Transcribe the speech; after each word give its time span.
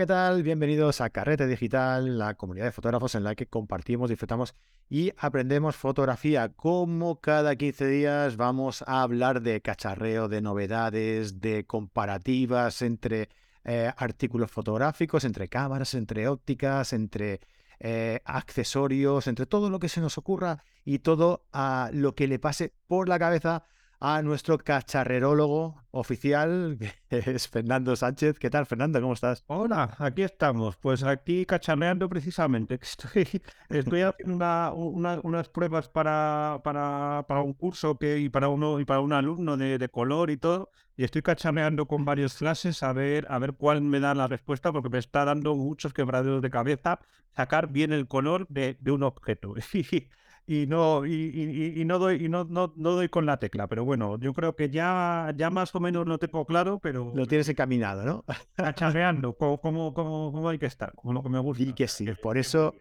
¿qué 0.00 0.06
tal? 0.06 0.42
Bienvenidos 0.42 1.02
a 1.02 1.10
Carrete 1.10 1.46
Digital, 1.46 2.16
la 2.16 2.34
comunidad 2.34 2.64
de 2.64 2.72
fotógrafos 2.72 3.14
en 3.16 3.22
la 3.22 3.34
que 3.34 3.44
compartimos, 3.44 4.08
disfrutamos 4.08 4.54
y 4.88 5.12
aprendemos 5.18 5.76
fotografía. 5.76 6.48
Como 6.48 7.20
cada 7.20 7.54
15 7.54 7.86
días 7.86 8.38
vamos 8.38 8.82
a 8.86 9.02
hablar 9.02 9.42
de 9.42 9.60
cacharreo, 9.60 10.28
de 10.28 10.40
novedades, 10.40 11.42
de 11.42 11.66
comparativas 11.66 12.80
entre 12.80 13.28
eh, 13.64 13.92
artículos 13.94 14.50
fotográficos, 14.50 15.26
entre 15.26 15.48
cámaras, 15.48 15.92
entre 15.92 16.28
ópticas, 16.28 16.94
entre 16.94 17.40
eh, 17.78 18.22
accesorios, 18.24 19.26
entre 19.26 19.44
todo 19.44 19.68
lo 19.68 19.80
que 19.80 19.90
se 19.90 20.00
nos 20.00 20.16
ocurra 20.16 20.64
y 20.82 21.00
todo 21.00 21.44
a 21.52 21.90
lo 21.92 22.14
que 22.14 22.26
le 22.26 22.38
pase 22.38 22.72
por 22.86 23.06
la 23.06 23.18
cabeza 23.18 23.64
a 24.00 24.22
nuestro 24.22 24.56
cacharrerólogo 24.56 25.84
oficial, 25.90 26.78
que 27.10 27.18
es 27.18 27.48
Fernando 27.48 27.94
Sánchez. 27.94 28.38
¿Qué 28.38 28.48
tal, 28.48 28.64
Fernando? 28.64 29.00
¿Cómo 29.00 29.12
estás? 29.12 29.44
Hola, 29.46 29.94
aquí 29.98 30.22
estamos. 30.22 30.76
Pues 30.78 31.02
aquí 31.02 31.44
cacharreando 31.44 32.08
precisamente. 32.08 32.80
Estoy, 32.82 33.42
estoy 33.68 34.00
haciendo 34.00 34.74
unas 34.74 35.48
pruebas 35.50 35.88
para, 35.88 36.60
para, 36.64 37.26
para, 37.28 37.42
un 37.42 37.52
curso 37.52 37.98
que, 37.98 38.18
y, 38.18 38.30
para 38.30 38.48
uno, 38.48 38.80
y 38.80 38.86
para 38.86 39.00
un 39.00 39.12
alumno 39.12 39.56
de, 39.58 39.76
de, 39.76 39.88
color 39.90 40.30
y 40.30 40.38
todo. 40.38 40.70
Y 40.96 41.04
estoy 41.04 41.22
cacharreando 41.22 41.86
con 41.86 42.04
varios 42.04 42.34
flashes 42.34 42.82
a 42.82 42.92
ver, 42.92 43.26
a 43.28 43.38
ver 43.38 43.52
cuál 43.52 43.82
me 43.82 44.00
da 44.00 44.14
la 44.14 44.28
respuesta, 44.28 44.72
porque 44.72 44.88
me 44.88 44.98
está 44.98 45.24
dando 45.26 45.54
muchos 45.54 45.92
quebraderos 45.92 46.40
de 46.40 46.50
cabeza 46.50 47.00
sacar 47.36 47.68
bien 47.68 47.92
el 47.92 48.08
color 48.08 48.46
de, 48.48 48.76
de 48.80 48.90
un 48.90 49.02
objeto. 49.02 49.54
y 50.46 50.66
no, 50.66 51.06
y, 51.06 51.82
no 51.86 51.98
doy, 51.98 52.24
y 52.24 52.28
no, 52.28 52.44
no, 52.44 52.72
no, 52.76 52.90
doy 52.92 53.08
con 53.08 53.26
la 53.26 53.38
tecla. 53.38 53.66
Pero 53.68 53.84
bueno, 53.84 54.18
yo 54.18 54.32
creo 54.32 54.56
que 54.56 54.68
ya, 54.70 55.32
ya 55.36 55.50
más 55.50 55.74
o 55.74 55.80
menos 55.80 56.06
lo 56.06 56.18
tengo 56.18 56.44
claro, 56.44 56.78
pero. 56.80 57.12
Lo 57.14 57.26
tienes 57.26 57.48
encaminado, 57.48 58.04
¿no? 58.04 58.24
Cacharreando, 58.54 59.32
como, 59.38 59.60
como, 59.60 60.48
hay 60.48 60.58
que 60.58 60.66
estar, 60.66 60.92
como 60.94 61.12
lo 61.12 61.22
que 61.22 61.28
me 61.28 61.38
gusta. 61.38 61.62
Y 61.62 61.72
que 61.72 61.88
sí, 61.88 62.06
por 62.22 62.38
eso, 62.38 62.74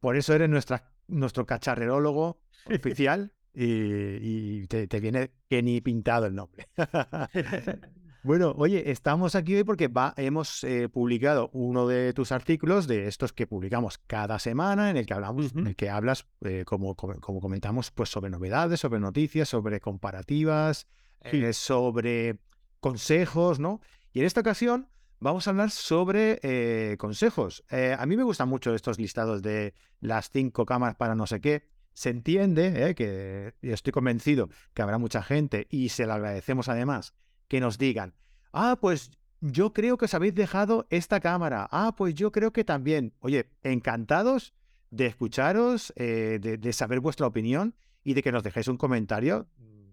por 0.00 0.16
eso 0.16 0.34
eres 0.34 0.48
nuestra, 0.48 0.90
nuestro 1.08 1.46
cacharrerólogo 1.46 2.40
oficial 2.74 3.32
y, 3.52 4.66
te, 4.66 4.86
te, 4.86 5.00
viene 5.00 5.30
que 5.48 5.62
ni 5.62 5.80
pintado 5.80 6.26
el 6.26 6.34
nombre. 6.34 6.68
Bueno, 8.26 8.56
oye, 8.58 8.90
estamos 8.90 9.36
aquí 9.36 9.54
hoy 9.54 9.62
porque 9.62 9.88
hemos 10.16 10.64
eh, 10.64 10.88
publicado 10.88 11.48
uno 11.52 11.86
de 11.86 12.12
tus 12.12 12.32
artículos, 12.32 12.88
de 12.88 13.06
estos 13.06 13.32
que 13.32 13.46
publicamos 13.46 13.98
cada 13.98 14.40
semana, 14.40 14.90
en 14.90 14.96
el 14.96 15.06
que 15.06 15.14
hablamos, 15.14 15.54
en 15.54 15.68
el 15.68 15.76
que 15.76 15.90
hablas, 15.90 16.26
eh, 16.40 16.64
como, 16.66 16.96
como, 16.96 17.40
comentamos, 17.40 17.92
pues 17.92 18.08
sobre 18.08 18.28
novedades, 18.28 18.80
sobre 18.80 18.98
noticias, 18.98 19.48
sobre 19.48 19.78
comparativas, 19.78 20.88
eh, 21.20 21.52
sobre 21.52 22.40
consejos, 22.80 23.60
¿no? 23.60 23.80
Y 24.12 24.18
en 24.18 24.26
esta 24.26 24.40
ocasión 24.40 24.88
vamos 25.20 25.46
a 25.46 25.50
hablar 25.50 25.70
sobre 25.70 26.96
consejos. 26.98 27.62
a 27.70 28.04
mí 28.06 28.16
me 28.16 28.24
gustan 28.24 28.48
mucho 28.48 28.74
estos 28.74 28.98
listados 28.98 29.40
de 29.40 29.72
las 30.00 30.30
cinco 30.30 30.66
cámaras 30.66 30.96
para 30.96 31.14
no 31.14 31.28
sé 31.28 31.40
qué. 31.40 31.68
Se 31.92 32.10
entiende 32.10 32.92
que 32.96 33.54
estoy 33.62 33.92
convencido 33.92 34.48
que 34.74 34.82
habrá 34.82 34.98
mucha 34.98 35.22
gente 35.22 35.68
y 35.70 35.90
se 35.90 36.06
lo 36.06 36.14
agradecemos 36.14 36.68
además 36.68 37.14
que 37.48 37.60
nos 37.60 37.78
digan, 37.78 38.14
ah, 38.52 38.78
pues 38.80 39.10
yo 39.40 39.72
creo 39.72 39.96
que 39.96 40.06
os 40.06 40.14
habéis 40.14 40.34
dejado 40.34 40.86
esta 40.90 41.20
cámara, 41.20 41.68
ah, 41.70 41.94
pues 41.96 42.14
yo 42.14 42.32
creo 42.32 42.52
que 42.52 42.64
también. 42.64 43.14
Oye, 43.20 43.50
encantados 43.62 44.54
de 44.90 45.06
escucharos, 45.06 45.92
eh, 45.96 46.38
de, 46.40 46.72
saber 46.72 47.00
vuestra 47.00 47.26
opinión 47.26 47.74
y 48.02 48.14
de 48.14 48.22
que 48.22 48.32
nos 48.32 48.42
dejéis 48.42 48.68
un 48.68 48.76
comentario 48.76 49.48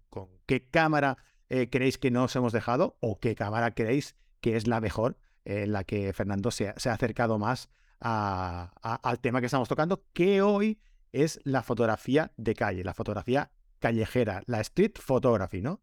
con 0.10 0.30
qué 0.46 0.70
cámara 0.70 1.18
eh, 1.50 1.70
creéis 1.70 1.98
que 1.98 2.12
no 2.12 2.26
os 2.26 2.36
hemos 2.36 2.54
dejado 2.54 2.98
o 3.00 3.20
qué 3.20 3.36
cámara 3.36 3.74
creéis 3.74 4.16
que 4.40 4.56
es 4.56 4.68
la 4.68 4.82
mejor, 4.82 5.18
en 5.46 5.72
la 5.72 5.84
que 5.84 6.14
Fernando 6.14 6.52
se, 6.52 6.70
ha 6.70 6.94
acercado 6.94 7.38
más 7.40 7.70
al 8.00 9.20
tema 9.22 9.40
que 9.40 9.46
estamos 9.48 9.70
tocando, 9.70 10.06
que 10.14 10.42
hoy 10.42 10.80
es 11.12 11.40
la 11.44 11.64
fotografía 11.64 12.34
de 12.38 12.54
calle, 12.54 12.84
la 12.84 12.94
fotografía 12.94 13.52
callejera, 13.80 14.44
la 14.46 14.60
street 14.62 14.94
photography, 15.00 15.62
¿no? 15.62 15.82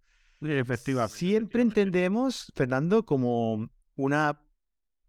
Siempre 1.09 1.63
entendemos, 1.63 2.51
Fernando, 2.55 3.05
como 3.05 3.69
una 3.95 4.41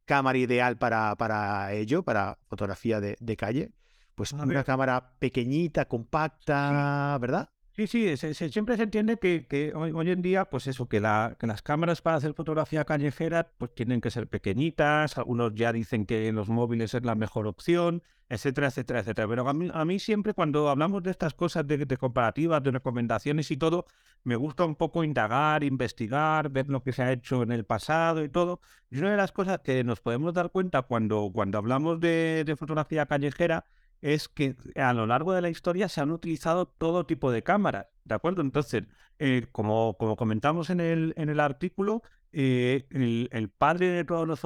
cámara 0.06 0.38
ideal 0.38 0.78
para, 0.78 1.16
para 1.16 1.72
ello, 1.74 2.04
para 2.04 2.38
fotografía 2.48 3.00
de, 3.00 3.38
calle. 3.38 3.72
Pues 4.16 4.34
una 4.34 4.64
cámara 4.64 5.14
pequeñita, 5.20 5.86
compacta, 5.86 7.18
¿verdad? 7.20 7.50
Sí, 7.74 7.88
sí, 7.88 8.18
siempre 8.18 8.76
se 8.76 8.84
entiende 8.84 9.18
que, 9.18 9.74
hoy, 9.74 10.10
en 10.10 10.22
día, 10.22 10.44
pues 10.46 10.68
eso, 10.68 10.90
que, 10.90 11.00
la, 11.00 11.38
que, 11.40 11.48
las 11.48 11.62
cámaras 11.62 12.02
para 12.02 12.18
hacer 12.18 12.34
fotografía 12.34 12.84
callejera, 12.84 13.50
pues 13.58 13.74
tienen 13.74 14.02
que 14.02 14.12
ser 14.12 14.28
pequeñitas, 14.28 15.18
algunos 15.18 15.56
ya 15.56 15.72
dicen 15.72 16.06
que 16.06 16.34
los 16.34 16.50
móviles 16.50 16.94
es 16.94 17.06
la 17.06 17.16
mejor 17.16 17.48
opción, 17.48 18.04
etcétera, 18.28 18.68
etcétera, 18.68 19.00
etcétera. 19.00 19.26
Pero 19.30 19.48
a 19.48 19.54
mí, 19.54 19.70
a 19.74 19.86
mí 19.86 20.00
siempre 20.00 20.34
cuando 20.34 20.70
hablamos 20.70 21.02
de 21.02 21.12
estas 21.12 21.34
cosas 21.34 21.66
de, 21.66 21.86
de, 21.86 21.98
comparativas, 21.98 22.62
de 22.62 22.72
recomendaciones 22.72 23.50
y 23.52 23.58
todo, 23.58 23.86
me 24.26 24.36
gusta 24.36 24.66
un 24.66 24.76
poco 24.76 25.06
indagar, 25.06 25.64
investigar, 25.64 26.50
ver 26.50 26.68
lo 26.68 26.84
que 26.84 26.92
se 26.92 27.04
ha 27.04 27.12
hecho 27.14 27.42
en 27.42 27.54
el 27.54 27.64
pasado 27.64 28.22
y 28.24 28.30
todo. 28.30 28.60
Y 28.90 29.00
una 29.00 29.12
de 29.12 29.18
las 29.18 29.32
cosas 29.32 29.60
que 29.64 29.84
nos 29.86 30.02
podemos 30.02 30.34
dar 30.34 30.52
cuenta 30.52 30.82
cuando, 30.82 31.32
cuando 31.34 31.58
hablamos 31.58 32.02
de, 32.02 32.44
de 32.46 32.56
fotografía 32.58 33.06
callejera, 33.06 33.66
es 34.02 34.28
que 34.28 34.56
a 34.76 34.94
lo 34.94 35.06
largo 35.06 35.34
de 35.34 35.42
la 35.42 35.50
historia 35.50 35.88
se 35.90 36.02
han 36.02 36.12
utilizado 36.12 36.66
todo 36.68 37.06
tipo 37.06 37.32
de 37.32 37.44
cámaras, 37.44 37.88
¿de 38.04 38.16
acuerdo? 38.16 38.42
Entonces, 38.42 38.84
eh, 39.20 39.48
como, 39.52 39.98
como 39.98 40.16
comentamos 40.16 40.70
en 40.70 40.80
el, 40.80 41.14
en 41.18 41.30
el 41.30 41.40
artículo, 41.40 42.02
eh, 42.34 42.86
el, 42.90 43.50
padre 43.50 43.90
de 43.90 44.06
todos 44.06 44.28
los 44.28 44.42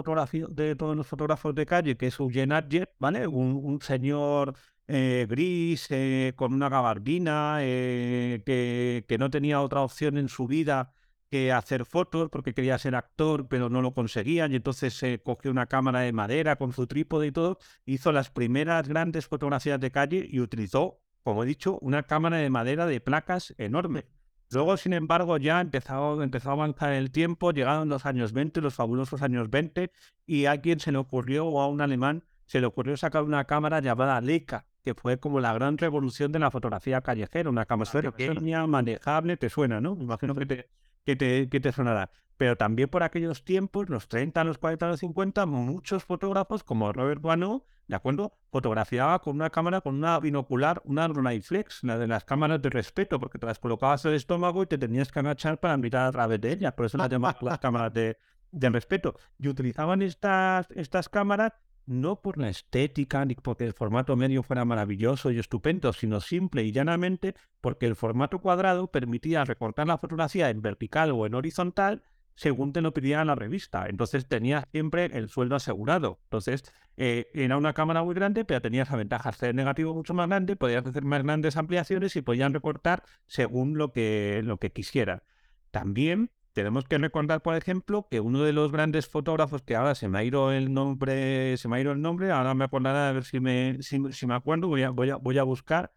de 0.56 0.76
todos 0.76 0.98
los 0.98 1.08
fotógrafos 1.08 1.56
de 1.56 1.66
calle, 1.66 1.98
que 1.98 2.08
es 2.08 2.20
Eugene 2.20 2.56
Adjet, 2.56 2.92
¿vale? 3.00 3.28
Un, 3.28 3.80
señor 3.82 4.56
eh, 4.88 5.26
gris 5.30 5.88
con 6.36 6.54
una 6.54 6.70
gabardina 6.70 7.58
que, 7.60 9.06
que 9.08 9.18
no 9.18 9.30
tenía 9.30 9.62
otra 9.62 9.82
opción 9.82 10.18
en 10.18 10.30
su 10.30 10.48
vida 10.48 10.95
que 11.36 11.52
hacer 11.52 11.86
fotos 11.86 12.30
porque 12.30 12.54
quería 12.54 12.78
ser 12.78 12.96
actor, 12.96 13.48
pero 13.50 13.70
no 13.70 13.82
lo 13.82 13.94
conseguía. 13.94 14.48
Y 14.48 14.56
entonces 14.56 14.94
se 14.94 15.20
cogió 15.22 15.52
una 15.52 15.66
cámara 15.66 16.00
de 16.00 16.14
madera 16.14 16.56
con 16.56 16.72
su 16.72 16.88
trípode 16.88 17.28
y 17.28 17.32
todo. 17.34 17.60
Hizo 17.86 18.14
las 18.14 18.30
primeras 18.30 18.88
grandes 18.88 19.28
fotografías 19.28 19.80
de 19.82 19.92
calle 19.92 20.26
y 20.30 20.40
utilizó, 20.40 21.02
como 21.24 21.44
he 21.44 21.46
dicho, 21.46 21.78
una 21.82 22.04
cámara 22.04 22.38
de 22.38 22.50
madera 22.50 22.86
de 22.86 23.02
placas 23.02 23.54
enorme. 23.58 24.06
Luego, 24.52 24.78
sin 24.78 24.94
embargo, 24.94 25.38
ya 25.38 25.60
empezó, 25.60 26.24
empezó 26.24 26.52
a 26.52 26.54
avanzar 26.54 26.94
el 26.94 27.12
tiempo, 27.12 27.52
llegaron 27.52 27.90
los 27.90 28.06
años 28.06 28.32
20, 28.32 28.62
los 28.62 28.76
fabulosos 28.76 29.22
años 29.22 29.50
20, 29.50 29.92
y 30.26 30.46
a 30.46 30.62
quien 30.62 30.80
se 30.80 30.94
le 30.94 31.00
ocurrió, 31.00 31.48
o 31.48 31.62
a 31.62 31.68
un 31.68 31.82
alemán, 31.82 32.24
se 32.46 32.62
le 32.62 32.68
ocurrió 32.68 32.96
sacar 32.96 33.24
una 33.24 33.44
cámara 33.44 33.82
llamada 33.82 34.22
Leica, 34.22 34.68
que 34.84 34.94
fue 34.94 35.20
como 35.20 35.42
la 35.42 35.52
gran 35.54 35.78
revolución 35.78 36.32
de 36.32 36.40
la 36.40 36.52
fotografía 36.52 37.02
callejera, 37.02 37.50
una 37.50 37.66
cámara 37.66 37.92
pequeña, 37.92 38.66
manejable, 38.68 39.36
te 39.36 39.50
suena, 39.50 39.82
¿no? 39.82 39.96
Me 39.96 40.04
imagino 40.04 40.36
que 40.36 40.46
te, 40.46 40.70
que 41.06 41.16
te, 41.16 41.50
que 41.50 41.60
te 41.60 41.72
sonará. 41.72 42.12
Pero 42.38 42.58
también 42.58 42.90
por 42.90 43.04
aquellos 43.04 43.46
tiempos, 43.46 43.90
los 43.90 44.08
30, 44.10 44.44
los 44.44 44.58
40, 44.58 44.88
los 44.90 45.00
50, 45.00 45.46
muchos 45.46 46.04
fotógrafos 46.04 46.64
como 46.64 46.92
Robert 46.92 47.22
Boineau, 47.22 47.64
¿de 47.88 47.96
acuerdo? 47.96 48.38
Fotografiaba 48.52 49.20
con 49.20 49.36
una 49.36 49.50
cámara, 49.50 49.80
con 49.80 49.96
una 49.96 50.20
binocular, 50.20 50.82
una 50.84 51.08
Flex, 51.42 51.84
una 51.84 51.98
de 51.98 52.08
las 52.08 52.26
cámaras 52.26 52.62
de 52.62 52.70
respeto, 52.70 53.20
porque 53.20 53.40
te 53.40 53.46
las 53.46 53.60
colocabas 53.60 54.04
en 54.04 54.12
el 54.12 54.18
estómago 54.18 54.64
y 54.64 54.66
te 54.66 54.78
tenías 54.78 55.12
que 55.12 55.20
agachar 55.20 55.60
para 55.60 55.78
mirar 55.78 56.08
a 56.08 56.12
través 56.12 56.42
de 56.42 56.52
ellas. 56.52 56.74
Por 56.74 56.88
eso 56.88 56.98
las 56.98 57.10
llamas 57.10 57.42
las 57.42 57.60
cámaras 57.60 57.94
de, 57.94 58.18
de 58.52 58.70
respeto. 58.70 59.16
Y 59.40 59.48
utilizaban 59.48 60.02
estas, 60.02 60.70
estas 60.72 61.08
cámaras 61.08 61.54
no 61.86 62.22
por 62.22 62.38
la 62.38 62.50
estética 62.50 63.24
ni 63.26 63.36
porque 63.36 63.66
el 63.66 63.74
formato 63.74 64.16
medio 64.16 64.44
fuera 64.44 64.66
maravilloso 64.66 65.32
y 65.32 65.40
estupendo, 65.40 65.94
sino 65.94 66.20
simple 66.22 66.64
y 66.64 66.72
llanamente 66.72 67.36
porque 67.62 67.86
el 67.86 67.96
formato 67.96 68.40
cuadrado 68.40 68.88
permitía 68.92 69.46
recortar 69.46 69.88
la 69.88 69.98
fotografía 69.98 70.50
en 70.50 70.62
vertical 70.62 71.12
o 71.12 71.26
en 71.26 71.36
horizontal 71.36 72.04
según 72.36 72.74
te 72.74 72.82
lo 72.82 72.94
pidiera 72.94 73.26
la 73.26 73.36
revista. 73.36 73.88
Entonces 73.88 74.28
tenías 74.28 74.66
siempre 74.72 75.06
el 75.06 75.30
sueldo 75.30 75.56
asegurado. 75.56 76.20
Entonces 76.24 76.64
eh, 76.98 77.28
era 77.34 77.58
una 77.58 77.74
cámara 77.74 78.04
muy 78.04 78.14
grande, 78.14 78.46
pero 78.46 78.62
tenías 78.62 78.92
la 78.92 78.98
ventaja 78.98 79.32
de 79.32 79.38
ser 79.38 79.56
negativo 79.56 79.94
mucho 79.94 80.14
más 80.14 80.28
grande, 80.28 80.56
podías 80.56 80.86
hacer 80.86 81.04
más 81.04 81.24
grandes 81.24 81.58
ampliaciones 81.58 82.16
y 82.16 82.22
podían 82.22 82.54
recortar 82.54 83.04
según 83.26 83.78
lo 83.78 83.92
que, 83.92 84.42
lo 84.44 84.58
que 84.58 84.72
quisieran. 84.72 85.24
También 85.72 86.32
tenemos 86.56 86.86
que 86.86 86.98
recordar, 86.98 87.42
por 87.42 87.56
ejemplo, 87.56 88.08
que 88.10 88.22
uno 88.22 88.42
de 88.42 88.54
los 88.54 88.72
grandes 88.72 89.10
fotógrafos 89.10 89.62
que 89.62 89.76
ahora 89.76 89.94
se 89.94 90.08
me 90.08 90.20
ha 90.20 90.24
ido 90.24 90.54
el 90.54 90.74
nombre, 90.74 91.58
se 91.58 91.68
me 91.68 91.76
ha 91.76 91.82
ido 91.82 91.92
el 91.92 92.02
nombre, 92.02 92.32
ahora 92.32 92.54
me 92.54 92.64
acordaré 92.64 92.98
a 92.98 93.12
ver 93.12 93.26
si 93.26 93.42
me, 93.42 93.84
si, 93.84 94.00
me 94.00 94.34
acuerdo, 94.34 94.70
voy 94.70 94.84
a, 94.84 94.90
voy 94.90 95.10
a, 95.10 95.18
voy 95.18 95.38
a 95.38 95.44
buscar, 95.44 95.92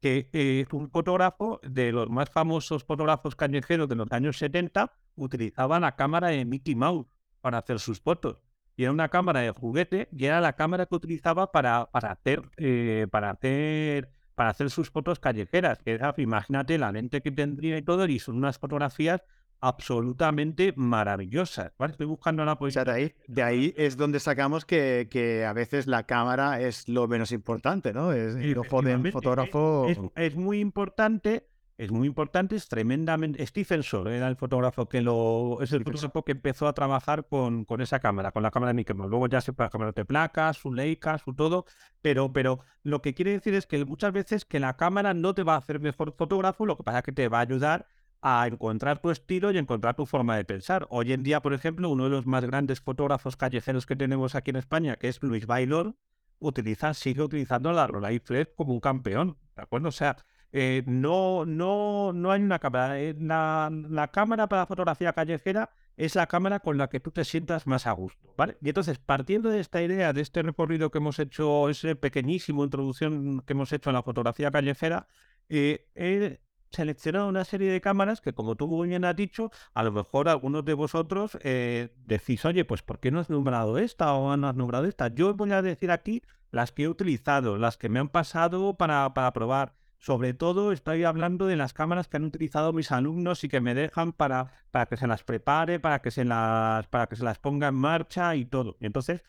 que 0.00 0.30
es 0.32 0.72
un 0.72 0.88
fotógrafo 0.88 1.60
de 1.64 1.90
los 1.90 2.08
más 2.10 2.30
famosos 2.30 2.84
fotógrafos 2.84 3.34
callejeros 3.34 3.88
de 3.88 3.96
los 3.96 4.12
años 4.12 4.38
70, 4.38 4.92
utilizaba 5.16 5.80
la 5.80 5.96
cámara 5.96 6.28
de 6.28 6.44
Mickey 6.44 6.76
Mouse 6.76 7.08
para 7.40 7.58
hacer 7.58 7.80
sus 7.80 8.00
fotos. 8.00 8.38
Y 8.76 8.84
era 8.84 8.92
una 8.92 9.08
cámara 9.08 9.40
de 9.40 9.50
juguete 9.50 10.08
y 10.12 10.26
era 10.26 10.40
la 10.40 10.52
cámara 10.52 10.86
que 10.86 10.94
utilizaba 10.94 11.50
para, 11.50 11.86
para 11.90 12.12
hacer, 12.12 12.40
eh, 12.56 13.08
para 13.10 13.30
hacer 13.30 14.10
para 14.36 14.50
hacer 14.50 14.70
sus 14.70 14.90
fotos 14.90 15.20
callejeras, 15.20 15.78
que 15.78 15.92
era, 15.92 16.12
imagínate 16.16 16.76
la 16.78 16.90
lente 16.92 17.20
que 17.20 17.30
tendría 17.30 17.78
y 17.78 17.82
todo, 17.82 18.04
y 18.06 18.18
son 18.18 18.36
unas 18.36 18.58
fotografías 18.58 19.22
absolutamente 19.64 20.74
maravillosas. 20.76 21.72
¿vale? 21.78 21.92
Estoy 21.92 22.06
buscando 22.06 22.44
la 22.44 22.58
posición. 22.58 22.84
de 22.84 22.92
ahí, 22.92 23.14
de 23.26 23.42
ahí 23.42 23.74
es 23.78 23.96
donde 23.96 24.20
sacamos 24.20 24.66
que, 24.66 25.08
que, 25.10 25.44
a 25.46 25.54
veces 25.54 25.86
la 25.86 26.04
cámara 26.04 26.60
es 26.60 26.86
lo 26.86 27.08
menos 27.08 27.32
importante, 27.32 27.94
¿no? 27.94 28.12
Es, 28.12 28.34
el 28.34 28.58
ojo 28.58 28.82
del 28.82 29.10
fotógrafo. 29.10 29.86
Es, 29.88 29.98
es, 30.16 30.36
muy 30.36 30.60
importante, 30.60 31.48
es 31.78 31.90
muy 31.90 32.06
importante, 32.06 32.56
es 32.56 32.68
tremendamente. 32.68 33.44
Stephen 33.46 33.80
Shore 33.80 34.14
era 34.14 34.28
el 34.28 34.36
fotógrafo 34.36 34.86
que 34.86 35.00
lo. 35.00 35.58
Es 35.62 35.72
el 35.72 35.82
fotógrafo 35.82 36.24
que 36.24 36.32
empezó 36.32 36.68
a 36.68 36.74
trabajar 36.74 37.26
con, 37.26 37.64
con 37.64 37.80
esa 37.80 38.00
cámara, 38.00 38.32
con 38.32 38.42
la 38.42 38.50
cámara 38.50 38.72
de 38.72 38.74
Nikon. 38.74 38.98
Luego 39.08 39.28
ya 39.28 39.40
se 39.40 39.54
para 39.54 39.70
cámara 39.70 39.92
de 39.92 40.04
placas, 40.04 40.58
su 40.58 40.74
Leica, 40.74 41.16
su 41.16 41.32
todo. 41.32 41.64
Pero, 42.02 42.34
pero 42.34 42.60
lo 42.82 43.00
que 43.00 43.14
quiere 43.14 43.32
decir 43.32 43.54
es 43.54 43.66
que 43.66 43.82
muchas 43.86 44.12
veces 44.12 44.44
que 44.44 44.60
la 44.60 44.76
cámara 44.76 45.14
no 45.14 45.34
te 45.34 45.42
va 45.42 45.54
a 45.54 45.58
hacer 45.58 45.80
mejor 45.80 46.12
fotógrafo, 46.12 46.66
lo 46.66 46.76
que 46.76 46.82
pasa 46.82 46.98
es 46.98 47.04
que 47.04 47.12
te 47.12 47.28
va 47.28 47.38
a 47.38 47.42
ayudar 47.42 47.86
a 48.26 48.46
encontrar 48.46 49.00
tu 49.00 49.10
estilo 49.10 49.52
y 49.52 49.58
encontrar 49.58 49.96
tu 49.96 50.06
forma 50.06 50.34
de 50.34 50.46
pensar. 50.46 50.86
Hoy 50.88 51.12
en 51.12 51.22
día, 51.22 51.42
por 51.42 51.52
ejemplo, 51.52 51.90
uno 51.90 52.04
de 52.04 52.10
los 52.10 52.24
más 52.26 52.42
grandes 52.42 52.80
fotógrafos 52.80 53.36
callejeros 53.36 53.84
que 53.84 53.96
tenemos 53.96 54.34
aquí 54.34 54.48
en 54.48 54.56
España, 54.56 54.96
que 54.96 55.08
es 55.08 55.22
Luis 55.22 55.46
Bailor, 55.46 55.94
utiliza, 56.38 56.94
sigue 56.94 57.20
utilizando 57.20 57.70
la 57.72 57.86
Rolleiflex 57.86 58.52
como 58.56 58.72
un 58.72 58.80
campeón, 58.80 59.36
¿de 59.54 59.62
acuerdo? 59.62 59.88
O 59.88 59.92
sea, 59.92 60.16
eh, 60.52 60.82
no, 60.86 61.44
no, 61.44 62.14
no 62.14 62.32
hay 62.32 62.40
una 62.40 62.58
cámara. 62.58 62.98
Eh, 62.98 63.14
la, 63.18 63.70
la, 63.70 64.08
cámara 64.08 64.48
para 64.48 64.64
fotografía 64.64 65.12
callejera 65.12 65.68
es 65.98 66.14
la 66.14 66.26
cámara 66.26 66.60
con 66.60 66.78
la 66.78 66.88
que 66.88 67.00
tú 67.00 67.10
te 67.10 67.26
sientas 67.26 67.66
más 67.66 67.86
a 67.86 67.92
gusto, 67.92 68.32
¿vale? 68.38 68.56
Y 68.62 68.68
entonces, 68.70 68.98
partiendo 68.98 69.50
de 69.50 69.60
esta 69.60 69.82
idea, 69.82 70.14
de 70.14 70.22
este 70.22 70.42
recorrido 70.42 70.90
que 70.90 70.96
hemos 70.96 71.18
hecho, 71.18 71.68
ese 71.68 71.94
pequeñísimo 71.94 72.64
introducción 72.64 73.42
que 73.42 73.52
hemos 73.52 73.70
hecho 73.74 73.90
en 73.90 73.94
la 73.94 74.02
fotografía 74.02 74.50
callejera, 74.50 75.08
eh, 75.50 76.40
seleccionado 76.74 77.28
una 77.28 77.44
serie 77.44 77.70
de 77.70 77.80
cámaras 77.80 78.20
que, 78.20 78.32
como 78.32 78.56
tú 78.56 78.68
muy 78.68 78.88
bien 78.88 79.04
has 79.04 79.16
dicho, 79.16 79.50
a 79.72 79.82
lo 79.82 79.92
mejor 79.92 80.28
algunos 80.28 80.64
de 80.64 80.74
vosotros 80.74 81.38
eh, 81.42 81.94
decís, 82.06 82.44
oye, 82.44 82.64
pues 82.64 82.82
¿por 82.82 83.00
qué 83.00 83.10
no 83.10 83.20
has 83.20 83.30
nombrado 83.30 83.78
esta 83.78 84.12
o 84.14 84.36
no 84.36 84.48
has 84.48 84.56
nombrado 84.56 84.84
esta? 84.86 85.08
Yo 85.08 85.34
voy 85.34 85.52
a 85.52 85.62
decir 85.62 85.90
aquí 85.90 86.22
las 86.50 86.72
que 86.72 86.84
he 86.84 86.88
utilizado, 86.88 87.58
las 87.58 87.76
que 87.76 87.88
me 87.88 87.98
han 87.98 88.08
pasado 88.08 88.76
para, 88.76 89.14
para 89.14 89.32
probar. 89.32 89.74
Sobre 89.98 90.34
todo 90.34 90.72
estoy 90.72 91.04
hablando 91.04 91.46
de 91.46 91.56
las 91.56 91.72
cámaras 91.72 92.08
que 92.08 92.18
han 92.18 92.24
utilizado 92.24 92.74
mis 92.74 92.92
alumnos 92.92 93.42
y 93.42 93.48
que 93.48 93.62
me 93.62 93.74
dejan 93.74 94.12
para, 94.12 94.52
para 94.70 94.86
que 94.86 94.98
se 94.98 95.06
las 95.06 95.24
prepare, 95.24 95.80
para 95.80 96.02
que 96.02 96.10
se 96.10 96.26
las, 96.26 96.86
para 96.88 97.06
que 97.06 97.16
se 97.16 97.24
las 97.24 97.38
ponga 97.38 97.68
en 97.68 97.74
marcha 97.74 98.36
y 98.36 98.44
todo. 98.44 98.76
Entonces, 98.80 99.24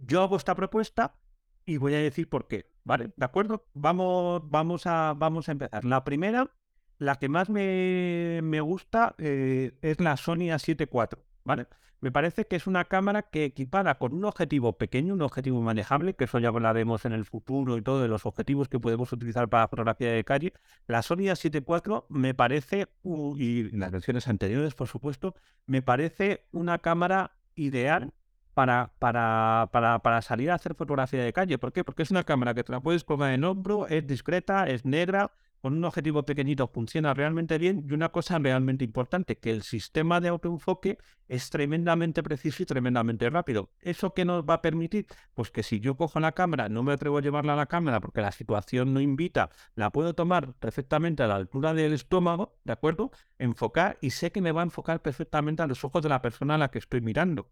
yo 0.00 0.22
hago 0.22 0.36
esta 0.36 0.54
propuesta 0.54 1.16
y 1.66 1.76
voy 1.76 1.94
a 1.94 1.98
decir 1.98 2.28
por 2.28 2.48
qué. 2.48 2.70
¿Vale? 2.84 3.12
¿De 3.16 3.24
acuerdo? 3.26 3.66
Vamos, 3.74 4.40
vamos, 4.48 4.86
a, 4.86 5.12
vamos 5.14 5.46
a 5.50 5.52
empezar. 5.52 5.84
La 5.84 6.04
primera 6.04 6.50
la 6.98 7.16
que 7.16 7.28
más 7.28 7.48
me, 7.48 8.60
gusta 8.60 9.14
eh, 9.18 9.72
es 9.82 10.00
la 10.00 10.16
Sony 10.16 10.50
A7 10.50 10.88
IV, 10.92 11.18
¿vale? 11.44 11.66
Me 12.00 12.12
parece 12.12 12.46
que 12.46 12.54
es 12.54 12.68
una 12.68 12.84
cámara 12.84 13.22
que 13.22 13.44
equipada 13.44 13.98
con 13.98 14.14
un 14.14 14.24
objetivo 14.24 14.74
pequeño, 14.78 15.14
un 15.14 15.22
objetivo 15.22 15.60
manejable, 15.60 16.14
que 16.14 16.24
eso 16.24 16.38
ya 16.38 16.48
hablaremos 16.48 17.04
en 17.04 17.12
el 17.12 17.24
futuro 17.24 17.76
y 17.76 17.82
todo 17.82 18.00
de 18.00 18.08
los 18.08 18.24
objetivos 18.24 18.68
que 18.68 18.78
podemos 18.78 19.12
utilizar 19.12 19.48
para 19.48 19.66
fotografía 19.66 20.12
de 20.12 20.22
calle. 20.24 20.52
La 20.86 21.02
Sony 21.02 21.26
A7 21.26 21.64
IV 21.66 22.04
me 22.08 22.34
parece, 22.34 22.86
y 23.36 23.64
las 23.76 23.90
versiones 23.90 24.28
anteriores, 24.28 24.74
por 24.74 24.86
supuesto, 24.86 25.34
me 25.66 25.82
parece 25.82 26.46
una 26.52 26.78
cámara 26.78 27.32
ideal 27.56 28.12
para, 28.54 28.92
para, 29.00 29.68
para, 29.72 29.98
para, 30.00 30.22
salir 30.22 30.50
a 30.50 30.54
hacer 30.54 30.74
fotografía 30.74 31.22
de 31.24 31.32
calle. 31.32 31.58
¿Por 31.58 31.72
qué? 31.72 31.82
Porque 31.82 32.02
es 32.02 32.10
una 32.12 32.24
cámara 32.24 32.54
que 32.54 32.62
te 32.64 32.72
la 32.72 32.80
puedes 32.80 33.02
poner 33.02 33.34
en 33.34 33.44
hombro, 33.44 33.88
es 33.88 34.06
discreta, 34.06 34.68
es 34.68 34.84
negra, 34.84 35.32
con 35.60 35.74
un 35.74 35.84
objetivo 35.84 36.24
pequeñito 36.24 36.68
funciona 36.68 37.14
realmente 37.14 37.58
bien 37.58 37.84
y 37.88 37.92
una 37.92 38.10
cosa 38.10 38.38
realmente 38.38 38.84
importante, 38.84 39.38
que 39.38 39.50
el 39.50 39.62
sistema 39.62 40.20
de 40.20 40.28
autoenfoque 40.28 40.98
es 41.28 41.50
tremendamente 41.50 42.22
preciso 42.22 42.62
y 42.62 42.66
tremendamente 42.66 43.28
rápido. 43.30 43.70
¿Eso 43.80 44.14
qué 44.14 44.24
nos 44.24 44.44
va 44.44 44.54
a 44.54 44.62
permitir? 44.62 45.06
Pues 45.34 45.50
que 45.50 45.62
si 45.62 45.80
yo 45.80 45.96
cojo 45.96 46.20
la 46.20 46.32
cámara, 46.32 46.68
no 46.68 46.82
me 46.82 46.92
atrevo 46.92 47.18
a 47.18 47.22
llevarla 47.22 47.52
a 47.52 47.56
la 47.56 47.66
cámara 47.66 48.00
porque 48.00 48.20
la 48.20 48.32
situación 48.32 48.94
no 48.94 49.00
invita, 49.00 49.50
la 49.74 49.90
puedo 49.90 50.14
tomar 50.14 50.54
perfectamente 50.54 51.22
a 51.22 51.26
la 51.26 51.36
altura 51.36 51.74
del 51.74 51.92
estómago, 51.92 52.56
¿de 52.64 52.72
acuerdo? 52.72 53.10
Enfocar 53.38 53.98
y 54.00 54.10
sé 54.10 54.32
que 54.32 54.40
me 54.40 54.52
va 54.52 54.62
a 54.62 54.64
enfocar 54.64 55.02
perfectamente 55.02 55.62
a 55.62 55.66
los 55.66 55.84
ojos 55.84 56.02
de 56.02 56.08
la 56.08 56.22
persona 56.22 56.54
a 56.54 56.58
la 56.58 56.70
que 56.70 56.78
estoy 56.78 57.00
mirando 57.00 57.50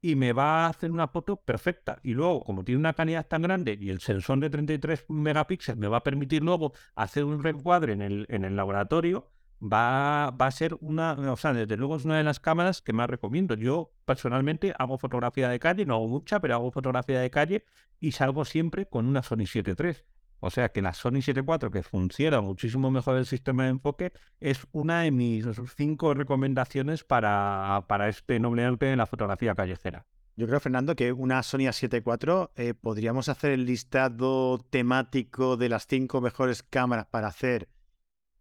y 0.00 0.14
me 0.14 0.32
va 0.32 0.66
a 0.66 0.68
hacer 0.68 0.90
una 0.90 1.08
foto 1.08 1.36
perfecta. 1.36 1.98
Y 2.02 2.14
luego, 2.14 2.44
como 2.44 2.64
tiene 2.64 2.78
una 2.78 2.92
calidad 2.92 3.26
tan 3.26 3.42
grande 3.42 3.76
y 3.80 3.90
el 3.90 4.00
sensor 4.00 4.38
de 4.40 4.50
33 4.50 5.06
megapíxeles 5.08 5.78
me 5.78 5.88
va 5.88 5.98
a 5.98 6.02
permitir 6.04 6.42
luego 6.42 6.72
hacer 6.94 7.24
un 7.24 7.42
reencuadre 7.42 7.92
en 7.92 8.02
el, 8.02 8.26
en 8.28 8.44
el 8.44 8.56
laboratorio, 8.56 9.30
va, 9.60 10.30
va 10.30 10.46
a 10.46 10.50
ser 10.50 10.76
una, 10.80 11.12
o 11.32 11.36
sea, 11.36 11.52
desde 11.52 11.76
luego 11.76 11.96
es 11.96 12.04
una 12.04 12.18
de 12.18 12.24
las 12.24 12.40
cámaras 12.40 12.82
que 12.82 12.92
más 12.92 13.08
recomiendo. 13.08 13.54
Yo 13.54 13.92
personalmente 14.04 14.74
hago 14.78 14.98
fotografía 14.98 15.48
de 15.48 15.58
calle, 15.58 15.86
no 15.86 15.94
hago 15.94 16.08
mucha, 16.08 16.40
pero 16.40 16.54
hago 16.54 16.70
fotografía 16.70 17.20
de 17.20 17.30
calle 17.30 17.64
y 18.00 18.12
salgo 18.12 18.44
siempre 18.44 18.86
con 18.86 19.06
una 19.06 19.22
Sony 19.22 19.46
7 19.46 19.74
III. 19.78 19.96
O 20.46 20.50
sea 20.50 20.68
que 20.68 20.80
la 20.80 20.94
Sony 20.94 21.20
7.4, 21.20 21.70
que 21.70 21.82
funciona 21.82 22.40
muchísimo 22.40 22.90
mejor 22.90 23.16
el 23.16 23.26
sistema 23.26 23.64
de 23.64 23.70
enfoque, 23.70 24.12
es 24.38 24.66
una 24.70 25.02
de 25.02 25.10
mis 25.10 25.44
cinco 25.76 26.14
recomendaciones 26.14 27.02
para, 27.02 27.84
para 27.88 28.08
este 28.08 28.38
noble 28.38 28.64
arte 28.64 28.92
en 28.92 28.98
la 28.98 29.06
fotografía 29.06 29.54
callejera. 29.54 30.06
Yo 30.36 30.46
creo, 30.46 30.60
Fernando, 30.60 30.94
que 30.94 31.12
una 31.12 31.42
Sony 31.42 31.66
A7 31.66 32.50
eh, 32.56 32.74
podríamos 32.74 33.28
hacer 33.28 33.52
el 33.52 33.64
listado 33.64 34.58
temático 34.70 35.56
de 35.56 35.68
las 35.68 35.86
cinco 35.86 36.20
mejores 36.20 36.62
cámaras 36.62 37.06
para 37.06 37.28
hacer 37.28 37.68